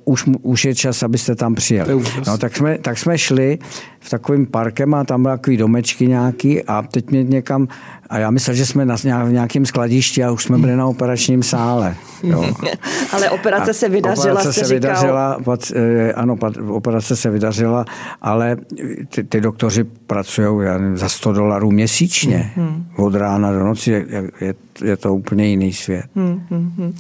už, 0.06 0.26
už 0.42 0.66
je 0.66 0.76
čas, 0.76 1.04
abyste 1.04 1.36
tam 1.36 1.56
přijeli. 1.56 2.04
No, 2.28 2.38
tak 2.38 2.56
jsme, 2.58 2.78
tak 2.78 2.98
jsme 2.98 3.18
šli 3.18 3.60
v 4.06 4.10
takovým 4.10 4.46
parkem 4.46 4.94
a 4.94 5.04
tam 5.04 5.24
byly 5.24 5.38
takový 5.38 5.58
domečky 5.58 6.08
nějaký 6.08 6.64
a 6.64 6.82
teď 6.82 7.12
mě 7.12 7.24
někam 7.24 7.68
a 8.10 8.18
já 8.18 8.32
myslel, 8.32 8.56
že 8.56 8.66
jsme 8.66 8.86
na, 8.86 8.96
v 9.26 9.32
nějakém 9.32 9.66
skladišti 9.66 10.24
a 10.24 10.32
už 10.32 10.44
jsme 10.44 10.58
byli 10.58 10.76
na 10.76 10.86
operačním 10.86 11.44
sále. 11.44 11.96
Jo. 12.24 12.54
Ale 13.12 13.30
operace 13.30 13.72
a 13.72 13.74
se 13.74 13.90
vydařila, 13.90 14.34
operace 14.34 14.54
se 14.54 14.60
říkal. 14.60 14.76
vydařila, 14.76 15.38
pat, 15.44 15.60
eh, 15.76 16.14
ano, 16.14 16.38
pat, 16.38 16.54
operace 16.68 17.16
se 17.16 17.30
vydařila, 17.30 17.86
ale 18.22 18.58
ty, 19.10 19.24
ty 19.24 19.42
doktoři 19.42 19.84
pracují 19.84 20.68
za 20.94 21.10
100 21.10 21.34
dolarů 21.34 21.72
měsíčně. 21.72 22.52
Hmm. 22.56 22.86
Od 22.98 23.16
rána 23.16 23.52
do 23.52 23.60
noci 23.60 23.92
je, 23.92 24.06
je, 24.42 24.54
je 24.84 24.98
to 24.98 25.16
úplně 25.16 25.48
jiný 25.48 25.74
svět. 25.74 26.06
Hmm, 26.16 26.42
hmm, 26.50 26.72
hmm. 26.78 26.94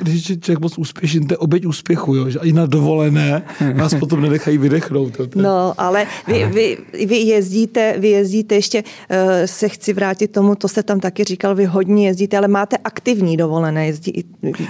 Když 0.00 0.30
je 0.30 0.36
člověk 0.36 0.60
moc 0.60 0.78
úspěšný, 0.78 1.26
to 1.26 1.34
je 1.34 1.38
oběť 1.38 1.66
úspěchu, 1.66 2.14
jo? 2.14 2.30
že 2.30 2.38
i 2.42 2.52
na 2.52 2.66
dovolené 2.66 3.42
nás 3.74 3.94
potom 3.94 4.22
nenechají 4.22 4.58
vydechnout. 4.58 5.20
Jo? 5.20 5.26
No, 5.34 5.74
ale 5.78 6.06
vy, 6.26 6.44
vy, 6.52 6.78
vy, 7.06 7.16
jezdíte, 7.16 7.94
vy 7.98 8.08
jezdíte 8.08 8.54
ještě, 8.54 8.82
uh, 8.82 9.16
se 9.44 9.68
chci 9.68 9.92
vrátit 9.92 10.28
tomu, 10.28 10.54
to 10.54 10.68
jste 10.68 10.82
tam 10.82 11.00
taky 11.00 11.24
říkal, 11.24 11.54
vy 11.54 11.64
hodně 11.64 12.06
jezdíte, 12.06 12.38
ale 12.38 12.48
máte 12.48 12.76
aktivní 12.76 13.36
dovolené. 13.36 13.86
Jezdí, 13.86 14.24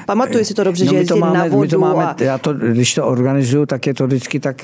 pamatuju 0.07 0.45
si 0.45 0.55
to 0.55 0.65
dobře, 0.65 0.85
no, 0.85 0.91
že 0.91 0.97
jezdíte 0.97 1.21
na 1.21 1.45
vodu. 1.45 1.61
My 1.61 1.69
to 1.69 1.79
máme, 1.79 2.05
a... 2.05 2.17
já 2.19 2.39
to, 2.39 2.55
když 2.55 2.95
to 2.95 3.07
organizuju, 3.07 3.67
tak 3.67 3.87
je 3.87 3.95
to 3.95 4.07
vždycky 4.07 4.41
tak, 4.41 4.63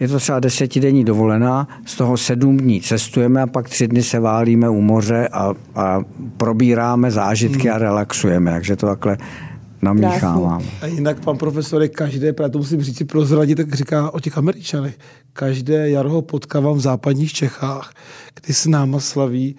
je 0.00 0.08
to 0.08 0.18
třeba 0.18 0.40
desetidenní 0.40 1.04
dovolená, 1.04 1.68
z 1.86 1.96
toho 1.96 2.16
sedm 2.16 2.56
dní 2.56 2.80
cestujeme 2.80 3.42
a 3.42 3.46
pak 3.46 3.68
tři 3.68 3.88
dny 3.88 4.02
se 4.02 4.20
válíme 4.20 4.68
u 4.68 4.80
moře 4.80 5.28
a, 5.32 5.54
a 5.74 6.02
probíráme 6.36 7.10
zážitky 7.10 7.68
hmm. 7.68 7.76
a 7.76 7.78
relaxujeme, 7.78 8.50
takže 8.50 8.76
to 8.76 8.86
takhle 8.86 9.18
namíchávám. 9.82 10.62
A 10.82 10.86
jinak 10.86 11.20
pan 11.20 11.38
profesor 11.38 11.82
je 11.82 11.88
každé, 11.88 12.32
právě 12.32 12.50
to 12.50 12.58
musím 12.58 12.82
říct 12.82 12.96
si 12.96 13.04
prozradit, 13.04 13.54
tak 13.54 13.74
říká 13.74 14.14
o 14.14 14.20
těch 14.20 14.38
Američanech. 14.38 14.98
Každé 15.32 15.90
jaro 15.90 16.10
ho 16.10 16.22
potkávám 16.22 16.76
v 16.76 16.80
západních 16.80 17.32
Čechách, 17.32 17.92
kdy 18.34 18.54
s 18.54 18.66
náma 18.66 19.00
slaví 19.00 19.56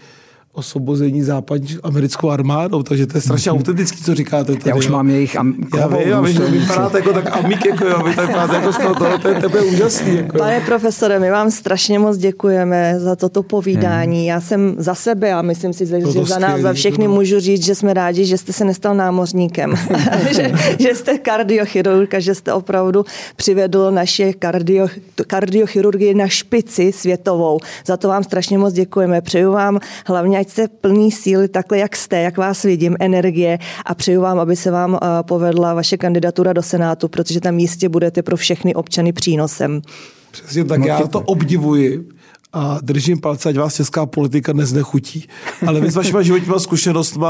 osvobození 0.54 1.24
západní 1.24 1.78
americkou 1.84 2.30
armádou, 2.30 2.84
takže 2.84 3.08
to 3.08 3.18
je 3.18 3.22
strašně 3.22 3.52
autentický, 3.52 4.04
co 4.04 4.16
říkáte. 4.16 4.56
Tady, 4.56 4.70
já 4.70 4.76
už 4.76 4.86
jo. 4.86 4.92
mám 4.92 5.10
jejich 5.10 5.36
am- 5.36 5.56
Já 5.78 5.88
vím, 5.88 6.00
já 6.06 6.22
vím, 6.22 6.38
vy 6.38 6.60
vypadáte 6.60 6.98
jako 6.98 7.14
tak 7.14 7.38
amik, 7.38 7.66
jako 7.66 7.86
jo, 7.86 8.04
vy 8.04 8.16
tak 8.16 8.28
vypadáte 8.28 8.56
jako 8.56 8.74
z 8.74 8.78
toho, 8.78 8.96
to, 8.96 9.18
to, 9.18 9.42
to, 9.42 9.50
to 9.50 9.58
je 9.58 9.64
úžasný. 9.64 10.16
Jako. 10.16 10.38
Pane 10.38 10.62
profesore, 10.62 11.20
my 11.20 11.32
vám 11.32 11.52
strašně 11.52 12.00
moc 12.00 12.18
děkujeme 12.18 12.96
za 12.98 13.16
toto 13.16 13.44
povídání. 13.44 14.18
Hmm. 14.18 14.28
Já 14.28 14.42
jsem 14.42 14.76
za 14.78 14.96
sebe 14.96 15.34
a 15.34 15.42
myslím 15.42 15.74
si, 15.74 15.86
že 15.86 16.00
to 16.00 16.26
za 16.26 16.40
nás, 16.40 16.62
za 16.62 16.74
všechny 16.74 17.06
to... 17.06 17.12
můžu 17.12 17.40
říct, 17.40 17.66
že 17.66 17.76
jsme 17.76 17.94
rádi, 17.94 18.26
že 18.26 18.38
jste 18.38 18.54
se 18.54 18.66
nestal 18.66 18.96
námořníkem, 18.96 19.74
že, 20.36 20.52
že 20.80 20.96
jste 20.96 21.18
kardiochirurg 21.18 22.14
a 22.14 22.20
že 22.20 22.36
jste 22.36 22.54
opravdu 22.54 23.06
přivedl 23.36 23.92
naše 23.92 24.34
kardio, 24.34 24.88
kardiochirurgii 25.28 26.14
na 26.14 26.28
špici 26.28 26.92
světovou. 26.92 27.60
Za 27.86 27.98
to 27.98 28.08
vám 28.08 28.24
strašně 28.24 28.58
moc 28.58 28.74
děkujeme. 28.74 29.22
Přeju 29.22 29.52
vám 29.52 29.80
hlavně 30.06 30.41
ať 30.42 30.50
jste 30.50 30.68
plný 30.68 31.12
síly 31.12 31.48
takhle, 31.48 31.78
jak 31.78 31.96
jste, 31.96 32.22
jak 32.22 32.38
vás 32.38 32.64
vidím, 32.64 32.96
energie 33.00 33.60
a 33.86 33.96
přeju 33.96 34.22
vám, 34.22 34.40
aby 34.40 34.56
se 34.56 34.72
vám 34.72 34.96
eh, 35.02 35.08
povedla 35.22 35.74
vaše 35.74 35.98
kandidatura 35.98 36.54
do 36.54 36.62
Senátu, 36.62 37.08
protože 37.08 37.42
tam 37.42 37.60
jistě 37.60 37.90
budete 37.90 38.24
pro 38.24 38.38
všechny 38.38 38.76
občany 38.76 39.14
přínosem. 39.14 39.82
Přesně 40.32 40.66
tak, 40.66 40.86
já 40.86 41.08
to 41.08 41.20
obdivuji 41.20 42.06
a 42.54 42.80
držím 42.82 43.20
palce, 43.20 43.50
ať 43.50 43.58
vás 43.58 43.76
česká 43.76 44.06
politika 44.06 44.54
neznechutí. 44.54 45.28
Ale 45.68 45.82
vy 45.82 45.92
s 45.92 45.96
vašimi 45.96 46.24
životníma 46.24 46.60
zkušenostmi 46.60 47.26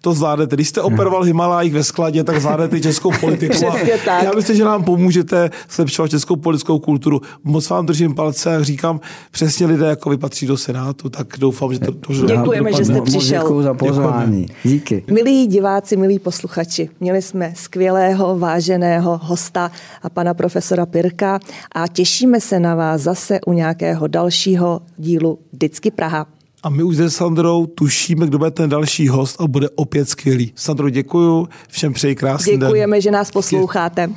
to 0.00 0.12
zvládnete. 0.14 0.56
Když 0.56 0.68
jste 0.68 0.82
operoval 0.82 1.22
Himalájích 1.22 1.72
ve 1.74 1.84
skladě, 1.84 2.24
tak 2.24 2.40
zvládnete 2.40 2.80
českou 2.80 3.12
politiku. 3.20 3.66
tak. 4.04 4.22
Já 4.22 4.32
myslím, 4.36 4.56
že 4.56 4.64
nám 4.64 4.84
pomůžete 4.84 5.50
zlepšovat 5.70 6.08
českou 6.08 6.36
politickou 6.36 6.78
kulturu. 6.78 7.20
Moc 7.44 7.68
vám 7.68 7.86
držím 7.86 8.14
palce 8.14 8.56
a 8.56 8.62
říkám, 8.62 9.00
přesně 9.30 9.66
lidé, 9.66 9.86
jako 9.86 10.10
vy 10.10 10.16
patří 10.16 10.46
do 10.46 10.56
Senátu, 10.56 11.08
tak 11.08 11.26
doufám, 11.38 11.72
že 11.72 11.78
to 11.78 11.90
dobře 11.90 12.26
Děkujeme, 12.26 12.72
že 12.72 12.84
jste 12.84 13.00
přišel. 13.00 13.42
Děkuji 13.42 13.62
za 13.62 13.74
pozvání. 13.74 14.46
Díky. 14.64 15.04
Milí 15.10 15.46
diváci, 15.46 15.96
milí 15.96 16.18
posluchači, 16.18 16.88
měli 17.00 17.22
jsme 17.22 17.52
skvělého, 17.56 18.38
váženého 18.38 19.20
hosta 19.22 19.70
a 20.02 20.10
pana 20.10 20.34
profesora 20.34 20.86
Pirka 20.86 21.40
a 21.74 21.88
těšíme 21.88 22.40
se 22.40 22.60
na 22.60 22.74
vás 22.74 23.00
zase 23.00 23.38
u 23.46 23.52
nějakého 23.52 24.06
dalšího 24.06 24.59
dalšího 24.60 24.80
dílu 24.96 25.38
Vždycky 25.52 25.90
Praha. 25.90 26.26
A 26.62 26.68
my 26.68 26.82
už 26.82 26.96
se 26.96 27.10
Sandrou 27.10 27.66
tušíme, 27.66 28.26
kdo 28.26 28.38
bude 28.38 28.50
ten 28.50 28.70
další 28.70 29.08
host 29.08 29.40
a 29.40 29.46
bude 29.46 29.68
opět 29.74 30.08
skvělý. 30.08 30.52
Sandro, 30.56 30.90
děkuju, 30.90 31.48
všem 31.68 31.92
přeji 31.92 32.14
krásný 32.14 32.52
Děkujeme, 32.52 32.96
den. 32.96 33.02
že 33.02 33.10
nás 33.10 33.30
posloucháte. 33.30 34.10